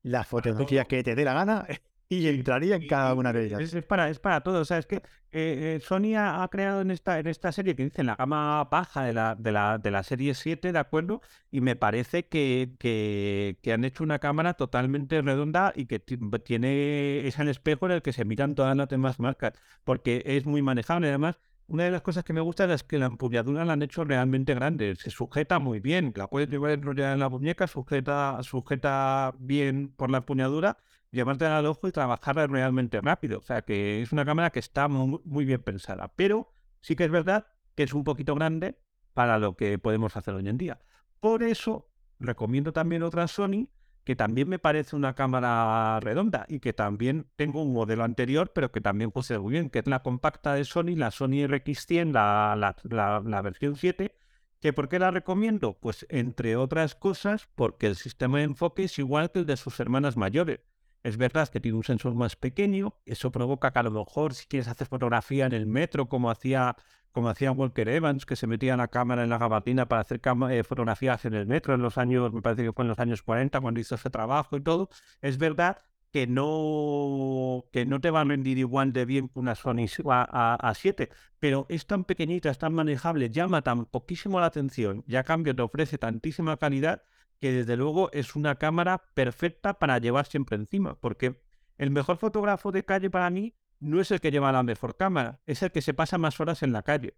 la 0.03 0.23
fotografía 0.23 0.85
que 0.85 1.03
te 1.03 1.15
dé 1.15 1.23
la 1.23 1.33
gana. 1.33 1.65
Y 2.07 2.27
entraría 2.27 2.75
en 2.75 2.87
cada 2.87 3.13
una 3.13 3.33
de 3.33 3.45
ellas. 3.45 3.73
Es, 3.73 3.83
para, 3.85 4.09
es 4.09 4.19
para 4.19 4.41
todo. 4.41 4.59
O 4.61 4.65
sea, 4.65 4.77
es 4.77 4.85
que 4.85 4.97
eh, 4.97 5.75
eh, 5.75 5.79
Sony 5.81 6.15
ha, 6.17 6.47
creado 6.51 6.81
en 6.81 6.91
esta, 6.91 7.19
en 7.19 7.27
esta 7.27 7.51
serie 7.51 7.75
que 7.75 7.83
dice 7.83 8.03
la 8.03 8.15
gama 8.15 8.63
baja 8.65 9.03
de 9.03 9.13
la, 9.13 9.35
de 9.35 9.51
la, 9.51 9.77
de 9.79 9.91
la 9.91 10.03
serie 10.03 10.33
7, 10.35 10.71
¿de 10.71 10.79
acuerdo? 10.79 11.21
Y 11.51 11.61
me 11.61 11.75
parece 11.75 12.27
que, 12.27 12.75
que, 12.79 13.57
que, 13.61 13.73
han 13.73 13.83
hecho 13.85 14.03
una 14.03 14.19
cámara 14.19 14.53
totalmente 14.53 15.21
redonda 15.21 15.73
y 15.75 15.87
que 15.87 15.99
tiene 15.99 17.27
es 17.27 17.39
el 17.39 17.47
espejo 17.49 17.87
en 17.87 17.93
el 17.93 18.01
que 18.01 18.13
se 18.13 18.25
miran 18.25 18.55
todas 18.55 18.77
las 18.77 18.87
demás 18.87 19.19
marcas, 19.19 19.53
porque 19.83 20.21
es 20.25 20.45
muy 20.45 20.61
manejable. 20.61 21.09
Además, 21.09 21.39
una 21.67 21.85
de 21.85 21.91
las 21.91 22.03
cosas 22.03 22.23
que 22.23 22.33
me 22.33 22.41
gusta 22.41 22.71
es 22.71 22.83
que 22.83 22.99
la 22.99 23.07
empuñadura 23.07 23.65
la 23.65 23.73
han 23.73 23.81
hecho 23.81 24.03
realmente 24.03 24.53
grande. 24.53 24.95
Se 24.95 25.09
sujeta 25.09 25.57
muy 25.57 25.79
bien. 25.79 26.13
La 26.15 26.27
puedes 26.27 26.49
llevar 26.49 26.71
enrollada 26.71 27.13
en 27.13 27.19
la 27.19 27.29
muñeca, 27.29 27.65
sujeta, 27.67 28.37
sujeta 28.43 29.33
bien 29.39 29.89
por 29.89 30.11
la 30.11 30.19
empuñadura 30.19 30.77
llevártela 31.15 31.57
al 31.57 31.65
ojo 31.65 31.87
y 31.87 31.91
trabajarla 31.91 32.45
realmente 32.47 33.01
rápido. 33.01 33.39
O 33.39 33.41
sea 33.41 33.63
que 33.63 34.01
es 34.01 34.11
una 34.11 34.25
cámara 34.25 34.51
que 34.51 34.59
está 34.59 34.87
muy, 34.87 35.45
bien 35.45 35.63
pensada. 35.63 36.13
Pero 36.15 36.53
sí 36.81 36.95
que 36.95 37.05
es 37.05 37.11
verdad 37.11 37.47
que 37.73 37.83
es 37.83 37.93
un 37.93 38.03
poquito 38.03 38.35
grande 38.35 38.77
para 39.13 39.39
lo 39.39 39.55
que 39.55 39.79
podemos 39.79 40.15
hacer 40.15 40.35
hoy 40.35 40.47
en 40.47 40.57
día. 40.57 40.79
Por 41.19 41.41
eso 41.41 41.89
recomiendo 42.19 42.73
también 42.73 43.03
otra 43.03 43.27
Sony 43.27 43.69
que 44.03 44.15
también 44.15 44.47
me 44.47 44.59
parece 44.59 44.95
una 44.95 45.15
cámara 45.15 45.99
redonda 45.99 46.45
y 46.47 46.59
que 46.59 46.73
también 46.73 47.27
tengo 47.35 47.63
un 47.63 47.73
modelo 47.73 48.03
anterior, 48.03 48.51
pero 48.53 48.71
que 48.71 48.79
también 48.79 49.11
funciona 49.11 49.41
muy 49.41 49.53
bien, 49.53 49.71
que 49.71 49.79
es 49.79 49.87
la 49.87 50.03
compacta 50.03 50.53
de 50.53 50.63
Sony, 50.63 50.95
la 50.95 51.09
Sony 51.09 51.47
RX100, 51.47 52.11
la, 52.11 52.55
la, 52.83 53.21
la, 53.25 53.41
versión 53.41 53.75
7. 53.75 54.15
¿Que 54.61 54.73
¿Por 54.73 54.89
qué 54.89 54.99
la 54.99 55.09
recomiendo? 55.09 55.79
Pues 55.79 56.05
entre 56.09 56.55
otras 56.55 56.93
cosas, 56.93 57.49
porque 57.55 57.87
el 57.87 57.95
sistema 57.95 58.37
de 58.37 58.43
enfoque 58.43 58.83
es 58.83 58.99
igual 58.99 59.31
que 59.31 59.39
el 59.39 59.47
de 59.47 59.57
sus 59.57 59.79
hermanas 59.79 60.17
mayores. 60.17 60.59
Es 61.05 61.17
verdad 61.17 61.47
que 61.49 61.59
tiene 61.59 61.77
un 61.77 61.83
sensor 61.83 62.15
más 62.15 62.35
pequeño, 62.35 62.95
eso 63.05 63.31
provoca 63.31 63.71
que 63.71 63.77
a 63.77 63.83
lo 63.83 63.91
mejor 63.91 64.33
si 64.33 64.47
quieres 64.47 64.67
hacer 64.67 64.87
fotografía 64.87 65.45
en 65.45 65.51
el 65.53 65.67
metro, 65.67 66.09
como 66.09 66.31
hacía, 66.31 66.75
como 67.11 67.29
hacía 67.29 67.51
Walker 67.51 67.87
Evans, 67.87 68.25
que 68.25 68.35
se 68.35 68.47
metía 68.47 68.75
la 68.75 68.87
cámara 68.87 69.21
en 69.21 69.29
la 69.29 69.37
gabatina 69.37 69.87
para 69.87 70.01
hacer 70.01 70.19
eh, 70.49 70.63
fotografías 70.63 71.23
en 71.25 71.35
el 71.35 71.45
metro 71.45 71.75
en 71.75 71.83
los 71.83 71.99
años, 71.99 72.33
me 72.33 72.41
parece 72.41 72.63
que 72.63 72.73
fue 72.73 72.85
en 72.85 72.87
los 72.87 72.97
años 72.97 73.21
40 73.21 73.61
cuando 73.61 73.79
hizo 73.79 73.93
ese 73.93 74.09
trabajo 74.09 74.57
y 74.57 74.61
todo, 74.61 74.89
es 75.21 75.37
verdad 75.37 75.77
que 76.11 76.25
no, 76.25 77.65
que 77.71 77.85
no 77.85 78.01
te 78.01 78.09
va 78.09 78.21
a 78.21 78.23
rendir 78.23 78.57
igual 78.57 78.91
de 78.91 79.05
bien 79.05 79.27
que 79.27 79.37
una 79.37 79.53
Sony 79.53 79.85
A, 80.09 80.55
a, 80.55 80.73
7, 80.73 81.09
pero 81.37 81.67
es 81.69 81.85
tan 81.85 82.05
pequeñita, 82.05 82.49
es 82.49 82.57
tan 82.57 82.73
manejable, 82.73 83.29
llama 83.29 83.61
tan 83.61 83.85
poquísimo 83.85 84.39
la 84.39 84.47
atención 84.47 85.03
y 85.05 85.17
a 85.17 85.23
cambio 85.23 85.55
te 85.55 85.61
ofrece 85.61 85.99
tantísima 85.99 86.57
calidad 86.57 87.03
que 87.39 87.51
desde 87.51 87.77
luego 87.77 88.11
es 88.11 88.35
una 88.35 88.55
cámara 88.55 89.03
perfecta 89.13 89.79
para 89.79 89.97
llevar 89.99 90.25
siempre 90.25 90.55
encima, 90.55 90.95
porque 90.99 91.41
el 91.77 91.91
mejor 91.91 92.17
fotógrafo 92.17 92.71
de 92.71 92.85
calle 92.85 93.09
para 93.09 93.29
mí 93.29 93.55
no 93.79 93.99
es 94.01 94.11
el 94.11 94.21
que 94.21 94.31
lleva 94.31 94.51
la 94.51 94.63
mejor 94.63 94.95
cámara, 94.97 95.41
es 95.45 95.61
el 95.63 95.71
que 95.71 95.81
se 95.81 95.93
pasa 95.93 96.17
más 96.17 96.39
horas 96.39 96.63
en 96.63 96.71
la 96.71 96.83
calle. 96.83 97.15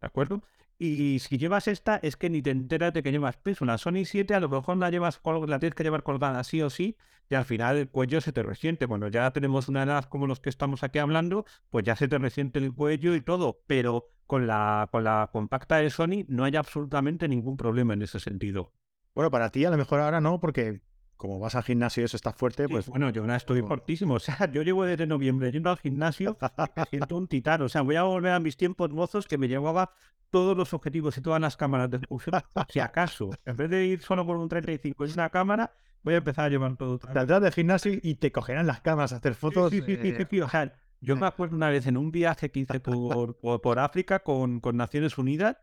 ¿De 0.00 0.06
acuerdo? 0.06 0.42
Y 0.76 1.20
si 1.20 1.38
llevas 1.38 1.68
esta, 1.68 1.96
es 2.02 2.16
que 2.16 2.28
ni 2.28 2.42
te 2.42 2.50
enteras 2.50 2.92
de 2.92 3.02
que 3.02 3.12
llevas 3.12 3.36
peso. 3.36 3.64
Una 3.64 3.78
Sony 3.78 4.04
7 4.04 4.34
a 4.34 4.40
lo 4.40 4.48
mejor 4.48 4.76
la 4.76 4.90
llevas 4.90 5.20
la 5.46 5.58
tienes 5.58 5.74
que 5.74 5.84
llevar 5.84 6.02
colgada 6.02 6.42
sí 6.42 6.62
o 6.62 6.70
sí, 6.70 6.96
y 7.30 7.34
al 7.36 7.44
final 7.44 7.76
el 7.76 7.88
cuello 7.88 8.20
se 8.20 8.32
te 8.32 8.42
resiente. 8.42 8.86
Bueno, 8.86 9.08
ya 9.08 9.30
tenemos 9.30 9.68
una 9.68 9.84
edad 9.84 10.04
como 10.04 10.26
los 10.26 10.40
que 10.40 10.50
estamos 10.50 10.82
aquí 10.82 10.98
hablando, 10.98 11.44
pues 11.70 11.84
ya 11.84 11.96
se 11.96 12.08
te 12.08 12.18
resiente 12.18 12.58
el 12.58 12.74
cuello 12.74 13.14
y 13.14 13.20
todo, 13.20 13.62
pero 13.66 14.10
con 14.26 14.46
la, 14.46 14.88
con 14.90 15.04
la 15.04 15.30
compacta 15.32 15.76
de 15.76 15.90
Sony 15.90 16.24
no 16.28 16.44
hay 16.44 16.56
absolutamente 16.56 17.28
ningún 17.28 17.56
problema 17.56 17.94
en 17.94 18.02
ese 18.02 18.18
sentido. 18.18 18.72
Bueno, 19.14 19.30
para 19.30 19.50
ti 19.50 19.64
a 19.64 19.70
lo 19.70 19.76
mejor 19.76 20.00
ahora 20.00 20.20
no, 20.20 20.40
porque 20.40 20.80
como 21.16 21.38
vas 21.38 21.54
al 21.54 21.62
gimnasio 21.62 22.02
y 22.02 22.04
eso 22.04 22.16
está 22.16 22.32
fuerte, 22.32 22.68
pues... 22.68 22.86
bueno, 22.88 23.10
yo 23.10 23.26
no 23.26 23.34
estoy 23.34 23.62
fortísimo. 23.62 24.14
O 24.14 24.20
sea, 24.20 24.50
yo 24.52 24.62
llevo 24.62 24.84
desde 24.84 25.06
noviembre 25.06 25.50
yendo 25.52 25.70
al 25.70 25.78
gimnasio 25.78 26.36
me 26.76 26.84
siento 26.86 27.16
un 27.16 27.28
titán. 27.28 27.62
O 27.62 27.68
sea, 27.68 27.82
voy 27.82 27.96
a 27.96 28.02
volver 28.02 28.32
a 28.32 28.40
mis 28.40 28.56
tiempos 28.56 28.90
mozos 28.90 29.26
que 29.26 29.38
me 29.38 29.48
llevaba 29.48 29.92
todos 30.30 30.56
los 30.56 30.74
objetivos 30.74 31.16
y 31.16 31.20
todas 31.20 31.40
las 31.40 31.56
cámaras 31.56 31.90
de 31.90 32.00
fusión. 32.00 32.34
si 32.68 32.80
acaso, 32.80 33.30
en 33.44 33.56
vez 33.56 33.70
de 33.70 33.86
ir 33.86 34.02
solo 34.02 34.26
con 34.26 34.36
un 34.36 34.48
35 34.48 35.06
y 35.06 35.12
una 35.12 35.30
cámara, 35.30 35.72
voy 36.02 36.14
a 36.14 36.18
empezar 36.18 36.46
a 36.46 36.48
llevar 36.48 36.76
todo. 36.76 36.98
Saldrás 37.00 37.40
del 37.40 37.52
gimnasio 37.52 37.92
y 38.02 38.16
te 38.16 38.32
cogerán 38.32 38.66
las 38.66 38.80
cámaras 38.80 39.12
a 39.12 39.16
hacer 39.16 39.34
fotos. 39.34 39.70
Sí, 39.70 39.80
sí, 39.82 39.96
sí, 39.96 40.14
sí, 40.28 40.40
O 40.40 40.48
sea, 40.48 40.74
yo 41.00 41.16
me 41.16 41.26
acuerdo 41.28 41.54
una 41.54 41.70
vez 41.70 41.86
en 41.86 41.96
un 41.96 42.10
viaje 42.10 42.50
que 42.50 42.60
hice 42.60 42.80
por, 42.80 43.36
por, 43.36 43.78
África 43.78 44.18
con, 44.18 44.58
con 44.60 44.76
Naciones 44.76 45.16
Unidas 45.16 45.56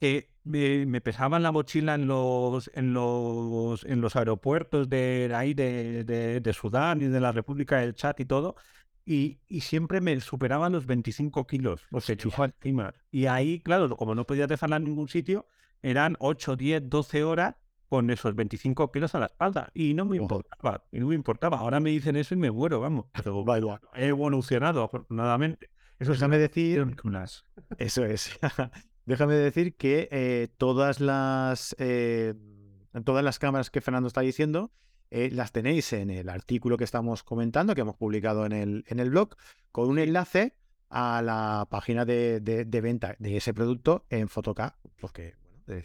que 0.00 0.30
me, 0.44 1.00
pesaban 1.00 1.42
la 1.42 1.52
mochila 1.52 1.94
en 1.94 2.06
los, 2.06 2.70
en 2.74 2.94
los, 2.94 3.84
en 3.84 4.00
los 4.00 4.16
aeropuertos 4.16 4.88
de 4.88 5.30
ahí 5.34 5.54
de, 5.54 6.04
de, 6.04 6.52
Sudán 6.52 7.02
y 7.02 7.06
de 7.06 7.20
la 7.20 7.32
República 7.32 7.78
del 7.78 7.94
Chad 7.94 8.16
y 8.18 8.24
todo. 8.24 8.56
Y, 9.04 9.38
y, 9.48 9.62
siempre 9.62 10.00
me 10.00 10.20
superaban 10.20 10.72
los 10.72 10.86
25 10.86 11.46
kilos, 11.46 11.82
los 11.90 12.08
hechujos 12.10 12.50
encima. 12.56 12.92
Y 13.10 13.26
ahí, 13.26 13.60
claro, 13.60 13.96
como 13.96 14.14
no 14.14 14.26
podía 14.26 14.46
dejarla 14.46 14.76
en 14.76 14.84
ningún 14.84 15.08
sitio, 15.08 15.46
eran 15.82 16.16
8, 16.18 16.56
10, 16.56 16.90
12 16.90 17.24
horas 17.24 17.54
con 17.88 18.10
esos 18.10 18.34
25 18.34 18.92
kilos 18.92 19.14
a 19.14 19.20
la 19.20 19.26
espalda. 19.26 19.70
Y 19.74 19.94
no 19.94 20.04
me 20.04 20.16
importaba, 20.18 20.84
y 20.92 21.00
no 21.00 21.06
me 21.06 21.14
importaba. 21.14 21.58
Ahora 21.58 21.80
me 21.80 21.90
dicen 21.90 22.16
eso 22.16 22.34
y 22.34 22.38
me 22.38 22.50
muero, 22.50 22.80
vamos. 22.80 23.06
Pero 23.24 23.44
he 23.94 24.06
evolucionado, 24.06 24.82
afortunadamente. 24.82 25.70
Eso 25.98 26.12
Déjame 26.12 26.38
decir... 26.38 26.96
Eso 27.78 28.04
es. 28.04 28.38
Déjame 29.08 29.36
decir 29.36 29.74
que 29.74 30.06
eh, 30.12 30.48
todas 30.58 31.00
las 31.00 31.74
eh, 31.78 32.34
todas 33.06 33.24
las 33.24 33.38
cámaras 33.38 33.70
que 33.70 33.80
Fernando 33.80 34.06
está 34.06 34.20
diciendo 34.20 34.70
eh, 35.10 35.30
las 35.32 35.50
tenéis 35.50 35.94
en 35.94 36.10
el 36.10 36.28
artículo 36.28 36.76
que 36.76 36.84
estamos 36.84 37.22
comentando, 37.22 37.74
que 37.74 37.80
hemos 37.80 37.96
publicado 37.96 38.44
en 38.44 38.52
el, 38.52 38.84
en 38.86 39.00
el 39.00 39.08
blog, 39.08 39.34
con 39.72 39.88
un 39.88 39.98
enlace 39.98 40.56
a 40.90 41.22
la 41.22 41.66
página 41.70 42.04
de, 42.04 42.66
venta 42.82 43.16
de 43.18 43.38
ese 43.38 43.54
producto 43.54 44.04
en 44.10 44.28
Photocap, 44.28 44.74
porque 45.00 45.36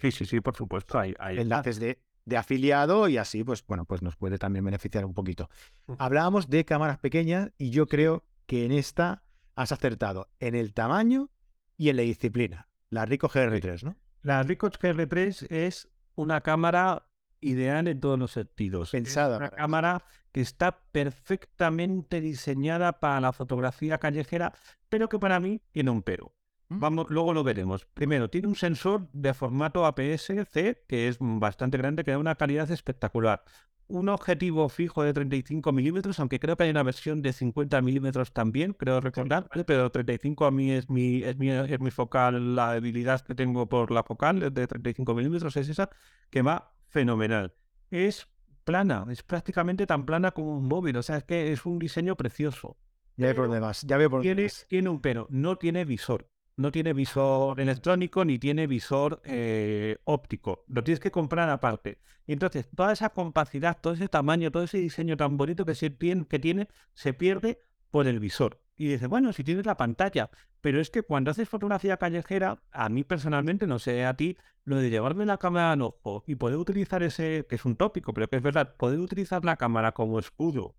sí, 0.02 0.12
sí, 0.12 0.26
sí, 0.26 0.42
por 0.42 0.58
supuesto, 0.58 1.00
hay, 1.00 1.16
enlaces 1.20 1.80
de, 1.80 2.00
de, 2.26 2.36
afiliado 2.36 3.08
y 3.08 3.16
así, 3.16 3.46
pues 3.46 3.66
bueno, 3.66 3.86
pues 3.86 4.02
nos 4.02 4.18
puede 4.18 4.38
también 4.38 4.66
beneficiar 4.66 5.06
un 5.06 5.14
poquito. 5.14 5.50
Hablábamos 5.98 6.50
de 6.50 6.66
cámaras 6.66 7.00
pequeñas 7.00 7.52
y 7.58 7.70
yo 7.70 7.88
creo 7.88 8.26
que 8.48 8.66
en 8.66 8.74
esta 8.74 9.24
has 9.56 9.72
acertado 9.72 10.28
en 10.42 10.56
el 10.56 10.74
tamaño 10.74 11.30
y 11.78 11.88
en 11.88 11.96
la 11.96 12.02
disciplina. 12.02 12.68
La 12.94 13.06
Ricoh 13.06 13.28
GR3, 13.28 13.84
¿no? 13.84 13.96
La 14.22 14.44
Ricoh 14.44 14.70
GR3 14.70 15.48
es 15.50 15.90
una 16.14 16.42
cámara 16.42 17.08
ideal 17.42 17.88
en 17.88 18.00
todos 18.00 18.20
los 18.20 18.32
sentidos. 18.32 18.92
Pensada. 18.92 19.36
Es 19.36 19.40
una 19.40 19.50
cámara 19.50 20.06
que 20.32 20.42
está 20.42 20.80
perfectamente 20.92 22.22
diseñada 22.22 23.00
para 23.00 23.20
la 23.20 23.34
fotografía 23.34 23.98
callejera, 23.98 24.54
pero 24.90 25.10
que 25.10 25.18
para 25.18 25.40
mí 25.40 25.60
tiene 25.72 25.90
un 25.90 26.04
pero. 26.04 26.36
¿Mm? 26.70 26.80
Vamos, 26.80 27.08
luego 27.10 27.34
lo 27.34 27.44
veremos. 27.44 27.86
Primero, 27.86 28.30
tiene 28.30 28.48
un 28.48 28.56
sensor 28.56 29.10
de 29.12 29.34
formato 29.34 29.88
APS-C 29.88 30.86
que 30.88 31.08
es 31.08 31.18
bastante 31.20 31.80
grande, 31.80 32.04
que 32.04 32.12
da 32.12 32.20
una 32.20 32.36
calidad 32.36 32.70
espectacular 32.70 33.44
un 33.88 34.10
objetivo 34.10 34.70
fijo 34.70 35.04
de 35.04 35.14
35 35.14 35.72
milímetros, 35.72 36.20
aunque 36.20 36.40
creo 36.40 36.56
que 36.56 36.64
hay 36.64 36.70
una 36.70 36.84
versión 36.84 37.22
de 37.22 37.34
50 37.34 37.82
milímetros 37.82 38.32
también, 38.32 38.74
creo 38.74 39.02
recordar, 39.02 39.50
pero 39.66 39.92
35 39.92 40.46
a 40.46 40.52
mí 40.52 40.72
es 40.72 40.90
mi, 40.90 41.24
es 41.24 41.38
mi, 41.38 41.50
es 41.50 41.80
mi 41.80 41.92
focal, 41.92 42.56
la 42.56 42.74
debilidad 42.74 43.22
que 43.22 43.36
tengo 43.36 43.68
por 43.68 43.92
la 43.92 44.04
focal 44.04 44.54
de 44.54 44.68
35 44.68 45.14
milímetros 45.14 45.56
es 45.58 45.70
esa, 45.70 45.90
que 46.30 46.42
va 46.42 46.74
fenomenal. 46.88 47.54
Es 47.92 48.28
plana, 48.64 49.06
es 49.10 49.24
prácticamente 49.24 49.86
tan 49.86 50.06
plana 50.06 50.32
como 50.32 50.58
un 50.58 50.68
móvil, 50.68 50.98
o 50.98 51.04
sea, 51.04 51.18
es 51.18 51.24
que 51.24 51.52
es 51.52 51.66
un 51.66 51.80
diseño 51.80 52.16
precioso. 52.16 52.78
Ya 53.16 53.28
hay 53.28 53.34
problemas, 53.34 53.84
ya 53.84 53.98
veo 53.98 54.10
problemas. 54.10 54.36
Tiene, 54.36 54.52
tiene 54.68 54.90
un 54.90 55.02
pero, 55.02 55.28
no 55.30 55.58
tiene 55.58 55.86
visor 55.86 56.33
no 56.56 56.72
tiene 56.72 56.94
visor 56.94 57.60
electrónico 57.60 58.26
ni 58.26 58.40
tiene 58.40 58.68
visor 58.68 59.22
eh, 59.26 59.98
óptico. 60.04 60.64
Lo 60.68 60.84
tienes 60.84 61.00
que 61.00 61.12
comprar 61.12 61.50
aparte. 61.50 62.00
Entonces, 62.28 62.70
toda 62.76 62.94
esa 62.94 63.10
compacidad, 63.10 63.78
todo 63.82 63.94
ese 63.94 64.08
tamaño, 64.08 64.52
todo 64.52 64.64
ese 64.64 64.78
diseño 64.78 65.18
tan 65.18 65.38
bonito 65.38 65.66
que, 65.66 65.76
se, 65.76 65.90
tiene, 65.90 66.68
se 66.94 67.14
pierde 67.14 67.60
por 67.92 68.08
el 68.08 68.20
visor. 68.20 68.62
Y 68.76 68.88
dices, 68.88 69.08
bueno, 69.08 69.34
si 69.34 69.44
tienes 69.44 69.66
la 69.66 69.78
pantalla, 69.78 70.30
pero 70.62 70.80
es 70.80 70.90
que 70.90 71.04
cuando 71.04 71.32
haces 71.32 71.50
fotografía 71.50 71.98
callejera, 71.98 72.62
a 72.72 72.90
mí 72.90 73.04
personalmente, 73.04 73.68
no 73.68 73.80
sé 73.80 74.06
a 74.06 74.16
ti, 74.16 74.38
lo 74.64 74.78
de 74.78 74.90
llevarme 74.90 75.26
la 75.26 75.38
cámara 75.38 75.74
en 75.74 75.82
ojo 75.82 76.24
y 76.26 76.36
poder 76.36 76.58
utilizar 76.58 77.04
ese, 77.04 77.46
que 77.50 77.56
es 77.56 77.66
un 77.66 77.76
tópico, 77.76 78.14
pero 78.14 78.30
que 78.30 78.38
es 78.38 78.42
verdad, 78.42 78.76
poder 78.78 79.00
utilizar 79.00 79.44
la 79.44 79.58
cámara 79.58 79.92
como 79.92 80.20
escudo 80.20 80.76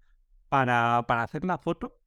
para, 0.49 1.05
para 1.07 1.23
hacer 1.23 1.45
la 1.45 1.59
foto, 1.59 1.99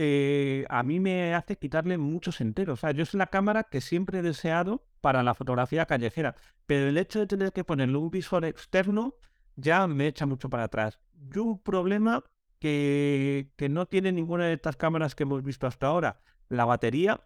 eh, 0.00 0.64
a 0.68 0.84
mí 0.84 1.00
me 1.00 1.34
hace 1.34 1.56
quitarle 1.56 1.98
muchos 1.98 2.40
enteros. 2.40 2.78
O 2.78 2.80
sea, 2.80 2.92
yo 2.92 3.02
es 3.02 3.14
la 3.14 3.26
cámara 3.26 3.64
que 3.64 3.80
siempre 3.80 4.20
he 4.20 4.22
deseado 4.22 4.84
para 5.00 5.24
la 5.24 5.34
fotografía 5.34 5.86
callejera, 5.86 6.36
pero 6.66 6.86
el 6.86 6.96
hecho 6.98 7.18
de 7.18 7.26
tener 7.26 7.52
que 7.52 7.64
ponerle 7.64 7.98
un 7.98 8.08
visor 8.08 8.44
externo 8.44 9.16
ya 9.56 9.88
me 9.88 10.06
echa 10.06 10.24
mucho 10.24 10.48
para 10.48 10.64
atrás. 10.64 11.00
Yo 11.30 11.42
un 11.42 11.58
problema 11.60 12.22
que, 12.60 13.50
que 13.56 13.68
no 13.68 13.86
tiene 13.86 14.12
ninguna 14.12 14.46
de 14.46 14.52
estas 14.52 14.76
cámaras 14.76 15.16
que 15.16 15.24
hemos 15.24 15.42
visto 15.42 15.66
hasta 15.66 15.88
ahora. 15.88 16.20
La 16.48 16.64
batería 16.64 17.20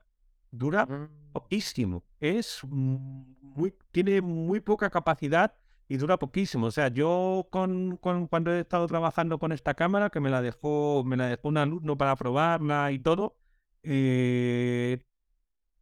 dura 0.51 0.87
mm. 0.87 1.33
poquísimo. 1.35 2.05
Es 2.21 2.65
muy, 2.65 3.75
tiene 3.91 4.23
muy 4.23 4.61
poca 4.61 4.89
capacidad 4.89 5.55
y 5.93 5.99
dura 5.99 6.19
poquísimo. 6.19 6.69
O 6.69 6.71
sea, 6.71 6.89
yo 6.89 7.49
con, 7.51 7.99
cuando 7.99 8.51
he 8.51 8.61
estado 8.61 8.87
trabajando 8.87 9.39
con 9.39 9.53
esta 9.53 9.75
cámara, 9.75 10.09
que 10.09 10.21
me 10.21 10.31
la 10.31 10.41
dejó, 10.41 11.05
me 11.05 11.19
la 11.19 11.27
dejó 11.27 11.49
un 11.49 11.59
alumno 11.59 11.99
para 11.99 12.17
probarla 12.17 12.93
y 12.93 12.99
todo, 12.99 13.37
eh, 13.83 15.05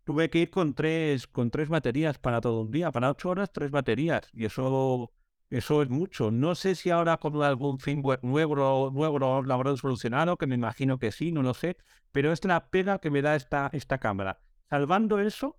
tuve 0.04 0.28
que 0.28 0.40
ir 0.40 0.50
con 0.50 0.74
tres, 0.74 1.28
con 1.28 1.50
tres 1.52 1.68
baterías 1.68 2.18
para 2.18 2.40
todo 2.40 2.62
un 2.62 2.72
día, 2.72 2.90
para 2.90 3.10
ocho 3.10 3.30
horas, 3.30 3.52
tres 3.52 3.70
baterías. 3.70 4.28
Y 4.32 4.46
eso, 4.46 5.12
eso 5.48 5.82
es 5.82 5.88
mucho. 5.88 6.32
No 6.32 6.56
sé 6.56 6.74
si 6.74 6.90
ahora 6.90 7.16
con 7.18 7.40
algún 7.44 7.78
firmware 7.78 8.24
nuevo, 8.24 8.90
nuevo 8.90 9.18
lo 9.20 9.54
habrán 9.54 9.76
solucionado, 9.76 10.36
que 10.36 10.48
me 10.48 10.56
imagino 10.56 10.98
que 10.98 11.12
sí, 11.12 11.30
no 11.30 11.42
lo 11.42 11.54
sé. 11.54 11.76
Pero 12.10 12.32
es 12.32 12.44
la 12.44 12.68
pega 12.68 12.98
que 12.98 13.10
me 13.10 13.22
da 13.22 13.36
esta, 13.36 13.70
esta 13.72 13.98
cámara. 13.98 14.40
Salvando 14.68 15.20
eso, 15.20 15.56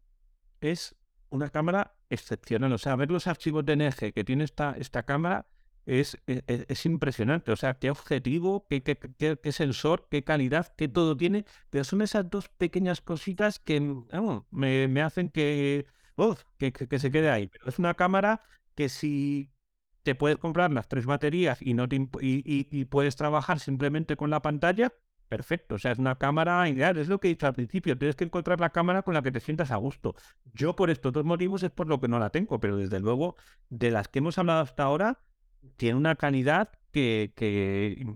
es 0.60 0.96
una 1.32 1.50
cámara 1.50 1.96
excepcional. 2.10 2.72
O 2.74 2.78
sea, 2.78 2.96
ver 2.96 3.10
los 3.10 3.28
archivos 3.28 3.66
de 3.66 3.76
NG 3.76 4.14
que 4.14 4.24
tiene 4.24 4.44
esta, 4.44 4.76
esta 4.78 5.04
cámara 5.04 5.48
es, 5.86 6.18
e, 6.28 6.44
e, 6.48 6.66
es, 6.68 6.86
impresionante. 6.86 7.52
O 7.52 7.56
sea, 7.56 7.74
qué 7.76 7.90
objetivo, 7.90 8.66
qué, 8.70 8.84
qué, 8.84 8.98
qué, 9.42 9.52
sensor, 9.52 10.08
qué 10.10 10.24
calidad, 10.24 10.74
qué 10.78 10.88
todo 10.88 11.18
tiene. 11.18 11.46
Pero 11.70 11.84
son 11.84 12.02
esas 12.02 12.30
dos 12.30 12.50
pequeñas 12.50 13.02
cositas 13.02 13.60
que 13.60 13.82
me, 14.52 14.88
me, 14.88 15.02
hacen 15.02 15.30
que, 15.30 15.88
que, 16.58 16.72
que, 16.72 17.00
se 17.00 17.12
quede 17.12 17.30
ahí. 17.32 17.48
Pero 17.48 17.68
es 17.68 17.80
una 17.80 17.96
cámara 17.96 18.42
que 18.76 18.90
si 18.90 19.52
te 20.04 20.16
puedes 20.16 20.38
comprar 20.38 20.72
las 20.72 20.88
tres 20.88 21.06
baterías 21.06 21.62
y, 21.62 21.74
no 21.74 21.86
y, 21.86 22.10
y 22.22 22.86
puedes 22.86 23.16
trabajar 23.16 23.60
simplemente 23.60 24.16
con 24.16 24.30
la 24.30 24.42
pantalla, 24.42 24.94
perfecto. 25.32 25.76
O 25.76 25.80
sea, 25.80 25.94
es 25.94 25.98
una 25.98 26.18
cámara 26.18 26.68
ideal. 26.68 26.98
Es 26.98 27.08
lo 27.08 27.20
que 27.20 27.30
he 27.30 27.32
dicho 27.32 27.48
al 27.48 27.54
principio. 27.54 27.98
Tienes 27.98 28.18
que 28.18 28.26
encontrar 28.26 28.60
la 28.60 28.72
cámara 28.72 29.02
con 29.02 29.14
la 29.14 29.22
que 29.22 29.32
te 29.32 29.40
sientas 29.40 29.72
a 29.72 29.78
gusto. 29.78 30.14
Yo, 30.54 30.76
por 30.76 30.90
estos 30.90 31.14
dos 31.14 31.24
motivos, 31.24 31.64
es 31.64 31.72
por 31.72 31.88
lo 31.88 32.02
que 32.02 32.10
no 32.10 32.20
la 32.20 32.32
tengo. 32.32 32.60
Pero 32.60 32.76
desde 32.76 33.00
luego, 33.00 33.38
de 33.70 33.92
las 33.92 34.10
que 34.10 34.20
hemos 34.20 34.38
hablado 34.38 34.60
hasta 34.60 34.84
ahora, 34.84 35.22
tiene 35.78 35.98
una 35.98 36.16
calidad 36.16 36.72
que, 36.92 37.32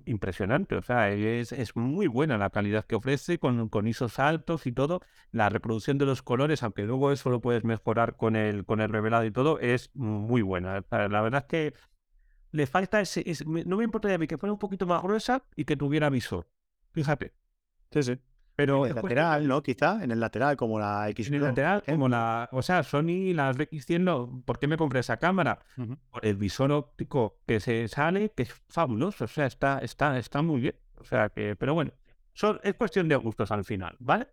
impresionante. 0.05 0.75
O 0.75 0.81
sea, 0.81 1.09
es, 1.09 1.53
es, 1.53 1.73
muy 1.77 2.07
buena 2.07 2.37
la 2.37 2.49
calidad 2.49 2.85
que 2.85 2.95
ofrece 2.95 3.39
con, 3.39 3.69
con 3.69 3.87
ISOs 3.87 4.19
altos 4.19 4.67
y 4.67 4.73
todo. 4.73 4.99
La 5.31 5.47
reproducción 5.47 5.97
de 5.97 6.05
los 6.05 6.21
colores, 6.21 6.63
aunque 6.63 6.83
luego 6.83 7.13
eso 7.13 7.29
lo 7.29 7.39
puedes 7.39 7.63
mejorar 7.63 8.17
con 8.17 8.35
el, 8.35 8.65
con 8.65 8.81
el 8.81 8.89
revelado 8.89 9.23
y 9.23 9.31
todo, 9.31 9.57
es 9.59 9.89
muy 9.93 10.41
buena. 10.41 10.83
La 10.91 11.21
verdad 11.21 11.43
es 11.43 11.47
que 11.47 11.73
le 12.51 12.67
falta 12.67 12.99
ese. 12.99 13.23
no 13.45 13.77
me 13.77 13.85
importaría 13.85 14.15
a 14.15 14.19
mí 14.19 14.27
que 14.27 14.37
fuera 14.37 14.51
un 14.51 14.59
poquito 14.59 14.85
más 14.85 15.01
gruesa 15.01 15.45
y 15.55 15.63
que 15.63 15.77
tuviera 15.77 16.09
visor. 16.09 16.49
Fíjate. 16.95 17.33
Sí, 17.91 18.03
sí. 18.03 18.19
Pero 18.55 18.85
en 18.85 18.91
el 18.91 18.95
lateral, 18.95 19.47
¿no? 19.47 19.61
Quizá 19.61 20.01
en 20.01 20.11
el 20.11 20.19
lateral, 20.19 20.55
como 20.55 20.79
la 20.79 21.09
X. 21.09 21.27
En 21.27 21.33
el 21.35 21.41
lateral, 21.41 21.83
como 21.83 22.07
la. 22.07 22.47
O 22.53 22.61
sea, 22.61 22.83
Sony, 22.83 23.33
las 23.33 23.57
X100, 23.57 23.99
no. 23.99 24.43
¿por 24.45 24.59
qué 24.59 24.67
me 24.67 24.77
compré 24.77 25.01
esa 25.01 25.17
cámara? 25.17 25.59
Por 26.09 26.25
el 26.25 26.37
visor 26.37 26.71
óptico 26.71 27.41
que 27.45 27.59
se 27.59 27.87
sale, 27.89 28.31
que 28.31 28.43
es 28.43 28.53
fabuloso. 28.69 29.25
O 29.25 29.27
sea, 29.27 29.45
está, 29.45 29.79
está, 29.79 30.17
está 30.17 30.41
muy 30.41 30.61
bien. 30.61 30.75
O 30.95 31.03
sea, 31.03 31.29
que. 31.29 31.57
Pero 31.57 31.73
bueno, 31.73 31.91
son, 32.33 32.61
es 32.63 32.75
cuestión 32.75 33.09
de 33.09 33.17
gustos 33.17 33.51
al 33.51 33.65
final, 33.65 33.97
¿vale? 33.99 34.27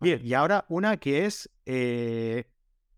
Bien, 0.00 0.20
y 0.22 0.34
ahora 0.34 0.66
una 0.68 0.98
que 0.98 1.24
es. 1.24 1.50
Eh, 1.64 2.44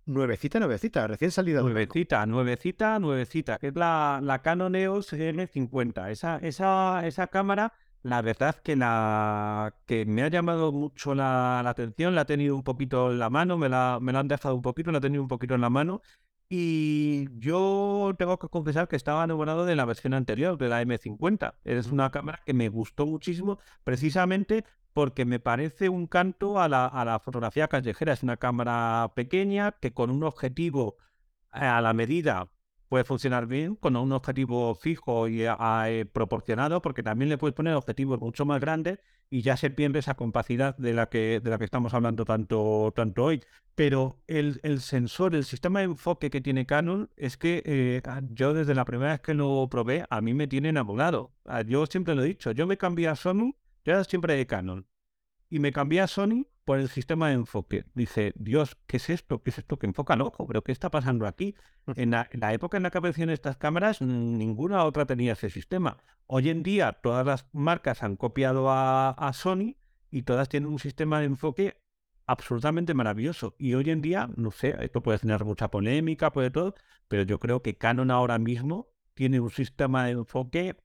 nuevecita, 0.07 0.59
nuevecita, 0.59 1.07
recién 1.07 1.31
salida. 1.31 1.61
Nuevecita, 1.61 2.27
nuevecita, 2.27 2.99
nuevecita, 2.99 3.59
que 3.59 3.69
es 3.69 3.77
la, 3.77 4.19
la 4.21 4.43
Canon 4.43 4.75
EOS 4.75 5.13
M50. 5.13 6.11
Esa, 6.11 6.39
esa, 6.39 7.07
esa 7.07 7.29
cámara 7.29 7.73
la 8.05 8.21
verdad 8.23 8.57
que 8.63 8.77
la 8.77 9.75
que 9.87 10.05
me 10.07 10.23
ha 10.23 10.29
llamado 10.29 10.73
mucho 10.73 11.15
la, 11.15 11.61
atención, 11.61 12.15
la 12.15 12.23
he 12.23 12.25
tenido 12.27 12.55
un 12.55 12.63
poquito 12.63 13.11
en 13.11 13.19
la 13.19 13.31
mano, 13.31 13.57
me 13.59 13.69
la, 13.71 13.99
me 14.01 14.13
la 14.13 14.21
han 14.21 14.29
dejado 14.29 14.55
un 14.55 14.63
poquito, 14.63 14.93
la 14.93 14.99
he 14.99 15.01
tenido 15.01 15.23
un 15.23 15.29
poquito 15.29 15.55
en 15.55 15.63
la 15.63 15.71
mano 15.71 16.03
Y 16.49 17.27
yo 17.41 18.15
tengo 18.19 18.39
que 18.39 18.49
confesar 18.49 18.89
que 18.89 18.97
estaba 18.97 19.25
enamorado 19.25 19.65
de 19.67 19.77
la 19.77 19.87
versión 19.87 20.15
anterior, 20.15 20.59
de 20.59 20.69
la 20.69 20.83
M50. 20.83 21.55
Es 21.65 21.89
una 21.93 22.11
cámara 22.11 22.43
que 22.47 22.55
me 22.55 22.69
gustó 22.69 23.07
muchísimo, 23.07 23.59
precisamente 23.85 24.65
porque 24.93 25.25
me 25.25 25.41
parece 25.41 25.89
un 25.89 26.07
canto 26.07 26.61
a 26.61 26.69
la, 26.69 26.87
a 26.87 27.05
la 27.05 27.21
fotografía 27.21 27.69
callejera. 27.69 28.13
Es 28.13 28.23
una 28.23 28.37
cámara 28.37 29.13
pequeña 29.17 29.73
que 29.73 29.93
con 29.95 30.11
un 30.11 30.25
objetivo 30.25 30.97
eh, 31.55 31.65
a 31.65 31.81
la 31.81 31.93
medida 31.95 32.49
puede 32.95 33.03
funcionar 33.03 33.49
bien 33.49 33.75
con 33.75 33.97
un 33.97 34.13
objetivo 34.13 34.73
fijo 34.77 35.27
y 35.27 35.43
eh, 35.43 36.07
proporcionado, 36.13 36.81
porque 36.81 37.03
también 37.03 37.29
le 37.29 37.39
puedes 37.39 37.53
poner 37.53 37.75
objetivos 37.75 38.21
mucho 38.21 38.45
más 38.45 38.61
grandes 38.61 39.01
y 39.31 39.43
ya 39.43 39.57
se 39.57 39.69
pierde 39.69 39.99
esa 39.99 40.15
capacidad 40.15 40.77
de 40.77 40.93
la 40.93 41.09
que, 41.09 41.41
de 41.43 41.51
la 41.51 41.59
que 41.59 41.65
estamos 41.65 41.93
hablando 41.93 42.25
tanto, 42.25 42.93
tanto 42.95 43.25
hoy. 43.25 43.43
Pero 43.75 44.21
el, 44.29 44.61
sensor, 44.81 45.35
el 45.35 45.43
sistema 45.43 45.81
de 45.81 45.87
enfoque 45.87 46.31
que 46.31 46.41
tiene 46.41 46.67
Canon 46.67 47.11
es 47.17 47.37
que 47.37 47.65
eh, 47.67 48.01
yo 48.31 48.55
desde 48.55 48.77
la 48.77 48.85
primera 48.85 49.11
vez 49.11 49.21
que 49.23 49.35
lo 49.35 49.67
probé, 49.69 50.05
a 50.09 50.21
mí 50.21 50.33
me 50.33 50.47
tiene 50.47 50.69
enamorado. 50.69 51.33
Ah, 51.47 51.63
yo 51.63 51.87
siempre 51.87 52.15
lo 52.15 52.23
he 52.23 52.29
dicho, 52.29 52.53
yo 52.53 52.69
me 52.69 52.79
cambié 52.79 53.09
a 53.09 53.17
Sony, 53.17 53.57
yo 53.85 54.05
siempre 54.05 54.37
de 54.37 54.47
Canon. 54.47 54.87
Y 55.51 55.59
me 55.59 55.73
cambié 55.73 56.01
a 56.01 56.07
Sony 56.07 56.47
por 56.65 56.79
el 56.79 56.89
sistema 56.89 57.29
de 57.29 57.35
enfoque. 57.35 57.85
Dice, 57.95 58.33
Dios, 58.37 58.77
¿qué 58.87 58.97
es 58.97 59.11
esto? 59.11 59.43
¿Qué 59.43 59.51
es 59.51 59.59
esto 59.59 59.79
que 59.79 59.87
enfoca 59.87 60.15
el 60.15 60.23
ojo? 60.23 60.47
¿Pero 60.47 60.63
qué 60.63 60.73
está 60.73 60.91
pasando 60.91 61.27
aquí? 61.27 61.55
En 61.97 62.11
la, 62.11 62.29
época 62.53 62.77
en 62.77 62.83
la 62.83 62.91
que 62.91 62.99
aparecieron 62.99 63.33
estas 63.33 63.57
cámaras, 63.57 64.01
ninguna 64.01 64.85
otra 64.85 65.05
tenía 65.05 65.33
ese 65.35 65.51
sistema. 65.51 65.99
Hoy 66.27 66.49
en 66.49 66.63
día 66.63 66.93
todas 66.93 67.27
las 67.27 67.47
marcas 67.53 68.03
han 68.03 68.17
copiado 68.17 68.71
a, 68.71 69.31
Sony 69.35 69.77
y 70.11 70.23
todas 70.23 70.49
tienen 70.49 70.71
un 70.71 70.79
sistema 70.79 71.21
de 71.21 71.27
enfoque 71.27 71.81
absolutamente 72.27 72.95
maravilloso. 72.95 73.55
Y 73.59 73.75
hoy 73.75 73.91
en 73.91 74.01
día, 74.01 74.31
no 74.37 74.51
sé, 74.51 74.75
esto 74.81 75.03
puede 75.03 75.19
tener 75.19 75.45
mucha 75.45 75.71
polémica, 75.71 76.33
puede 76.33 76.51
todo, 76.51 76.75
pero 77.09 77.25
yo 77.25 77.39
creo 77.39 77.63
que 77.63 77.77
Canon 77.77 78.11
ahora 78.11 78.39
mismo 78.39 78.89
tiene 79.13 79.41
un 79.41 79.51
sistema 79.51 80.07
de 80.07 80.13
enfoque 80.13 80.77